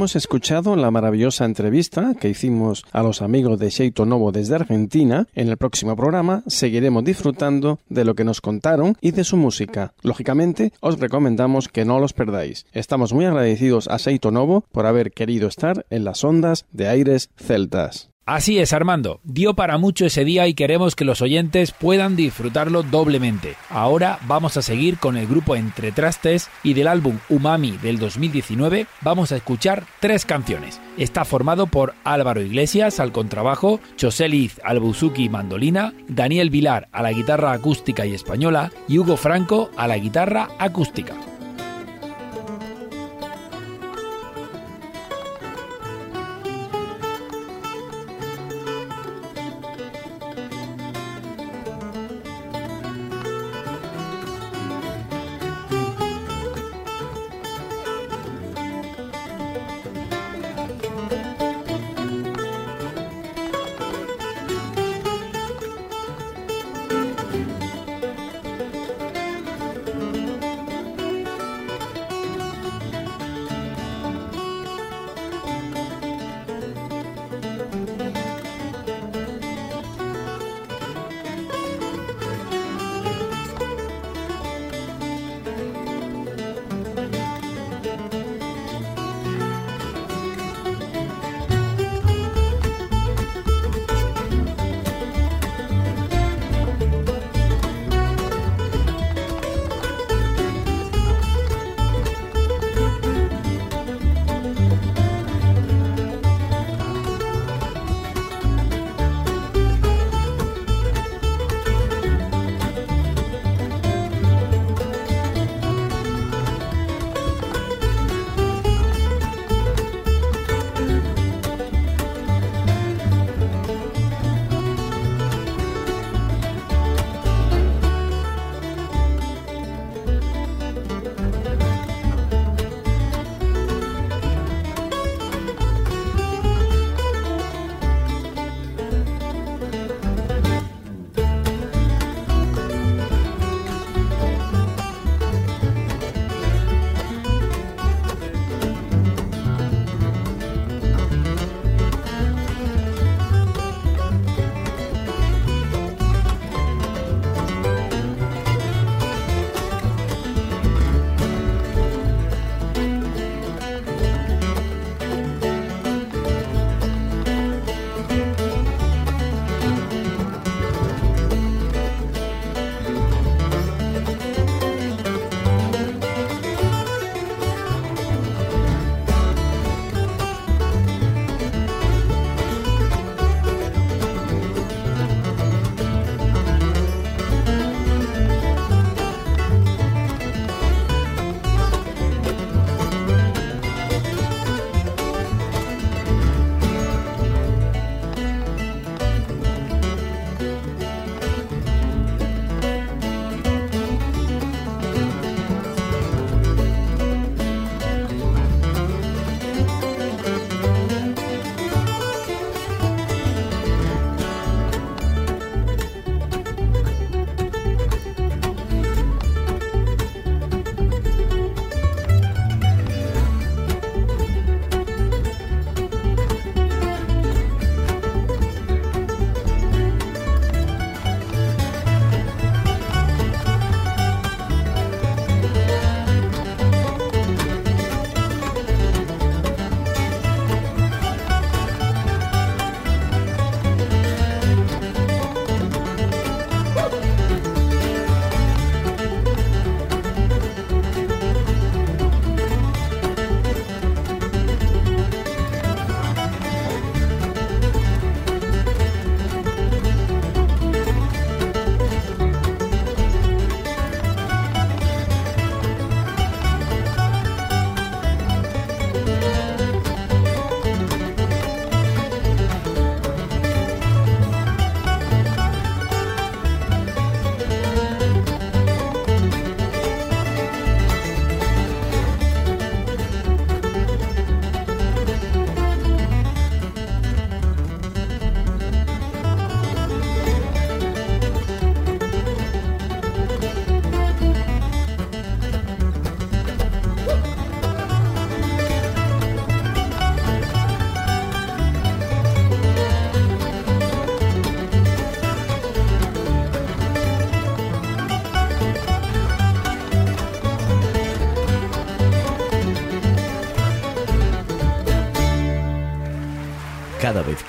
Hemos 0.00 0.16
escuchado 0.16 0.76
la 0.76 0.90
maravillosa 0.90 1.44
entrevista 1.44 2.14
que 2.18 2.30
hicimos 2.30 2.86
a 2.90 3.02
los 3.02 3.20
amigos 3.20 3.58
de 3.58 3.70
Xeito 3.70 4.06
Novo 4.06 4.32
desde 4.32 4.54
Argentina. 4.54 5.26
En 5.34 5.50
el 5.50 5.58
próximo 5.58 5.94
programa 5.94 6.42
seguiremos 6.46 7.04
disfrutando 7.04 7.80
de 7.90 8.06
lo 8.06 8.14
que 8.14 8.24
nos 8.24 8.40
contaron 8.40 8.96
y 9.02 9.10
de 9.10 9.24
su 9.24 9.36
música. 9.36 9.92
Lógicamente, 10.00 10.72
os 10.80 10.98
recomendamos 10.98 11.68
que 11.68 11.84
no 11.84 12.00
los 12.00 12.14
perdáis. 12.14 12.64
Estamos 12.72 13.12
muy 13.12 13.26
agradecidos 13.26 13.88
a 13.88 13.98
Xeito 13.98 14.30
Novo 14.30 14.64
por 14.72 14.86
haber 14.86 15.12
querido 15.12 15.48
estar 15.48 15.84
en 15.90 16.04
las 16.04 16.24
ondas 16.24 16.64
de 16.72 16.88
aires 16.88 17.28
celtas. 17.36 18.09
Así 18.26 18.58
es, 18.60 18.72
Armando. 18.72 19.20
Dio 19.24 19.54
para 19.54 19.76
mucho 19.76 20.06
ese 20.06 20.24
día 20.24 20.46
y 20.46 20.54
queremos 20.54 20.94
que 20.94 21.04
los 21.04 21.20
oyentes 21.20 21.72
puedan 21.72 22.16
disfrutarlo 22.16 22.82
doblemente. 22.82 23.56
Ahora 23.70 24.18
vamos 24.28 24.56
a 24.56 24.62
seguir 24.62 24.98
con 24.98 25.16
el 25.16 25.26
grupo 25.26 25.56
Entre 25.56 25.90
Trastes 25.90 26.48
y 26.62 26.74
del 26.74 26.86
álbum 26.86 27.18
Umami 27.28 27.72
del 27.78 27.98
2019 27.98 28.86
vamos 29.00 29.32
a 29.32 29.36
escuchar 29.36 29.84
tres 29.98 30.26
canciones. 30.26 30.80
Está 30.96 31.24
formado 31.24 31.66
por 31.66 31.94
Álvaro 32.04 32.42
Iglesias 32.42 33.00
al 33.00 33.10
contrabajo, 33.10 33.80
Choseliz 33.96 34.60
al 34.62 34.80
buzuki 34.80 35.24
y 35.24 35.28
mandolina, 35.28 35.92
Daniel 36.06 36.50
Vilar 36.50 36.88
a 36.92 37.02
la 37.02 37.12
guitarra 37.12 37.52
acústica 37.52 38.06
y 38.06 38.14
española 38.14 38.70
y 38.86 38.98
Hugo 38.98 39.16
Franco 39.16 39.70
a 39.76 39.88
la 39.88 39.98
guitarra 39.98 40.48
acústica. 40.58 41.14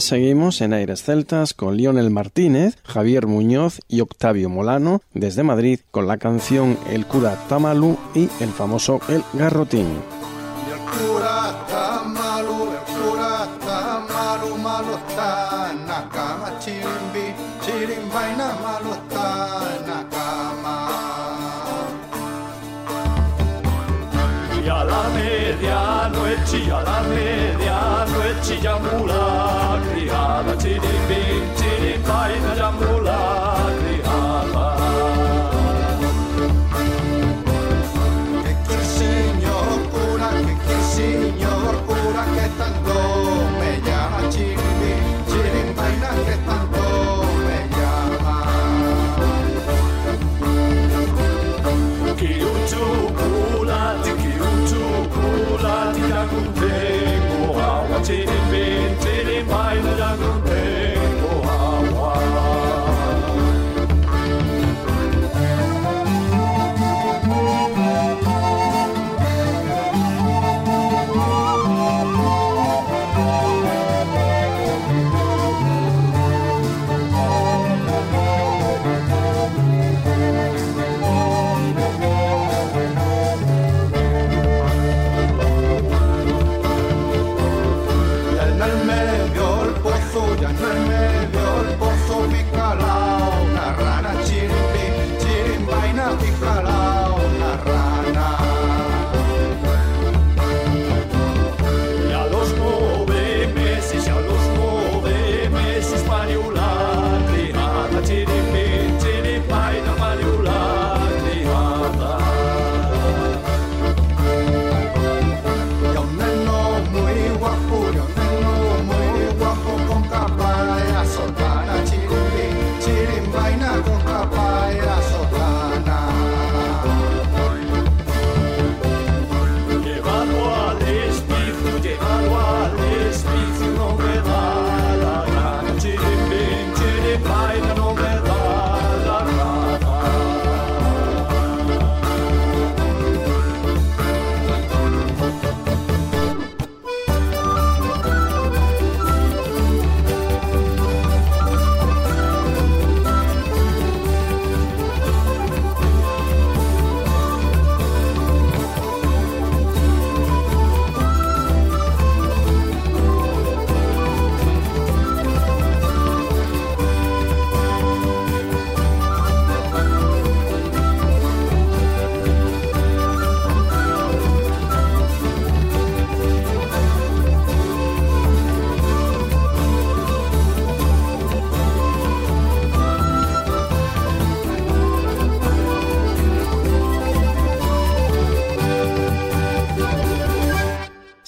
Seguimos 0.00 0.60
en 0.60 0.72
Aires 0.72 1.02
Celtas 1.02 1.54
con 1.54 1.76
Lionel 1.76 2.10
Martínez, 2.10 2.76
Javier 2.84 3.26
Muñoz 3.26 3.80
y 3.88 4.00
Octavio 4.00 4.48
Molano 4.48 5.02
desde 5.14 5.42
Madrid 5.42 5.80
con 5.90 6.06
la 6.06 6.18
canción 6.18 6.78
El 6.90 7.06
cura 7.06 7.36
Tamalu 7.48 7.96
y 8.14 8.28
el 8.40 8.50
famoso 8.50 9.00
El 9.08 9.22
Garrotín. 9.34 10.11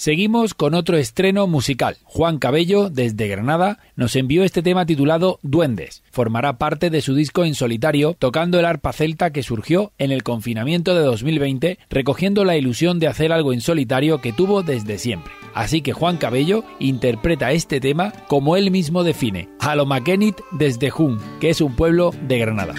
Seguimos 0.05 0.53
con 0.53 0.75
otro 0.75 0.97
estreno 0.97 1.47
musical. 1.47 1.97
Juan 2.03 2.37
Cabello, 2.37 2.91
desde 2.91 3.27
Granada, 3.27 3.79
nos 3.95 4.15
envió 4.15 4.43
este 4.43 4.61
tema 4.61 4.85
titulado 4.85 5.39
Duendes. 5.41 6.03
Formará 6.11 6.59
parte 6.59 6.91
de 6.91 7.01
su 7.01 7.15
disco 7.15 7.43
en 7.43 7.55
solitario, 7.55 8.15
tocando 8.19 8.59
el 8.59 8.65
arpa 8.65 8.93
celta 8.93 9.33
que 9.33 9.41
surgió 9.41 9.93
en 9.97 10.11
el 10.11 10.21
confinamiento 10.21 10.93
de 10.93 11.01
2020, 11.01 11.79
recogiendo 11.89 12.45
la 12.45 12.55
ilusión 12.55 12.99
de 12.99 13.07
hacer 13.07 13.33
algo 13.33 13.51
en 13.51 13.61
solitario 13.61 14.21
que 14.21 14.31
tuvo 14.31 14.61
desde 14.61 14.99
siempre. 14.99 15.33
Así 15.55 15.81
que 15.81 15.93
Juan 15.93 16.17
Cabello 16.17 16.63
interpreta 16.77 17.51
este 17.51 17.79
tema 17.79 18.13
como 18.27 18.57
él 18.57 18.69
mismo 18.69 19.03
define, 19.03 19.49
a 19.59 19.73
lo 19.75 19.87
Maquenit 19.87 20.39
desde 20.51 20.91
Jun, 20.91 21.19
que 21.41 21.49
es 21.49 21.61
un 21.61 21.75
pueblo 21.75 22.11
de 22.27 22.37
Granada. 22.37 22.75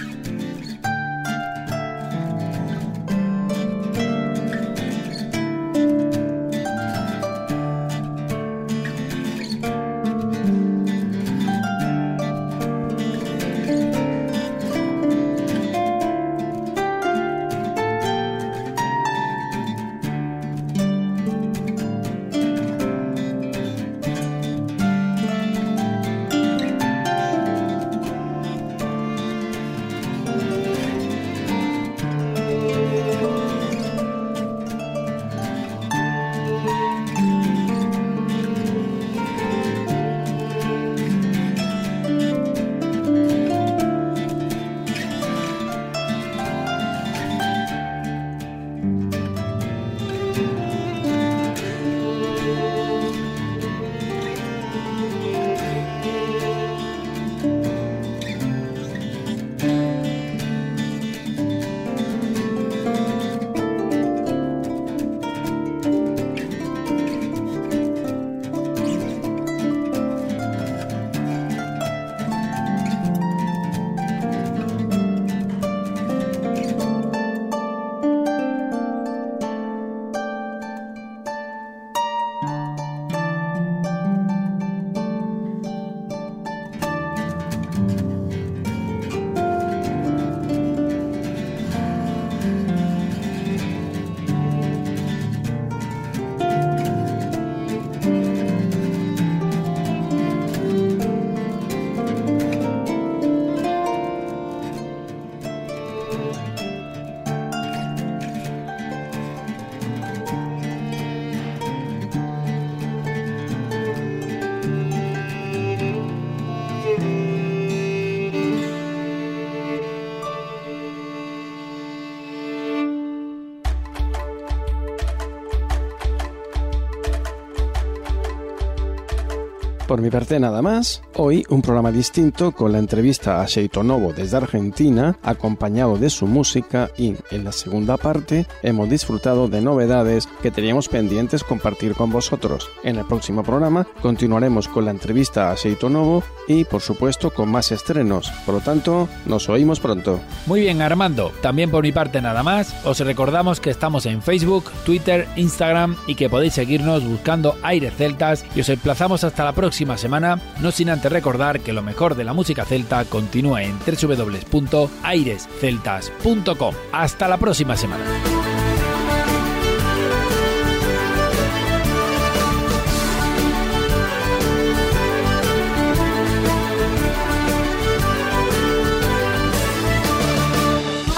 Por 129.97 130.03
mi 130.03 130.11
parte 130.11 130.39
nada 130.39 130.61
más, 130.61 131.01
hoy 131.17 131.43
un 131.49 131.61
programa 131.61 131.91
distinto 131.91 132.51
con 132.51 132.71
la 132.71 132.79
entrevista 132.79 133.41
a 133.41 133.45
Sheito 133.45 133.83
Novo 133.83 134.13
desde 134.13 134.37
Argentina, 134.37 135.17
acompañado 135.23 135.97
de 135.97 136.09
su 136.09 136.27
música 136.27 136.89
y 136.97 137.15
en 137.31 137.43
la 137.43 137.51
segunda 137.51 137.97
parte 137.97 138.45
hemos 138.61 138.89
disfrutado 138.89 139.47
de 139.47 139.61
novedades 139.61 140.27
que 140.41 140.51
teníamos 140.51 140.87
pendientes 140.87 141.43
compartir 141.43 141.95
con 141.95 142.11
vosotros. 142.11 142.69
En 142.83 142.97
el 142.97 143.05
próximo 143.05 143.43
programa 143.43 143.87
continuaremos 144.01 144.67
con 144.67 144.85
la 144.85 144.91
entrevista 144.91 145.51
a 145.51 145.55
Sheito 145.55 145.89
Novo 145.89 146.23
y 146.47 146.63
por 146.65 146.81
supuesto 146.81 147.31
con 147.31 147.49
más 147.49 147.71
estrenos. 147.71 148.31
Por 148.45 148.55
lo 148.55 148.61
tanto, 148.61 149.09
nos 149.25 149.49
oímos 149.49 149.79
pronto. 149.79 150.19
Muy 150.45 150.61
bien 150.61 150.81
Armando, 150.81 151.31
también 151.41 151.71
por 151.71 151.83
mi 151.83 151.91
parte 151.91 152.21
nada 152.21 152.43
más, 152.43 152.75
os 152.85 152.99
recordamos 152.99 153.59
que 153.59 153.71
estamos 153.71 154.05
en 154.05 154.21
Facebook, 154.21 154.65
Twitter, 154.85 155.27
Instagram 155.35 155.95
y 156.05 156.15
que 156.15 156.29
podéis 156.29 156.53
seguirnos 156.53 157.03
buscando 157.03 157.55
Aires 157.63 157.93
Celtas 157.97 158.45
y 158.55 158.61
os 158.61 158.69
emplazamos 158.69 159.23
hasta 159.23 159.43
la 159.43 159.53
próxima 159.53 159.97
semana, 159.97 160.39
no 160.61 160.71
sin 160.71 160.89
antes 160.89 161.06
recordar 161.09 161.61
que 161.61 161.73
lo 161.73 161.81
mejor 161.83 162.15
de 162.15 162.23
la 162.23 162.33
música 162.33 162.65
celta 162.65 163.05
continúa 163.05 163.63
en 163.63 163.77
www.airesceltas.com. 163.79 166.75
Hasta 166.91 167.27
la 167.27 167.37
próxima 167.37 167.75
semana. 167.75 168.03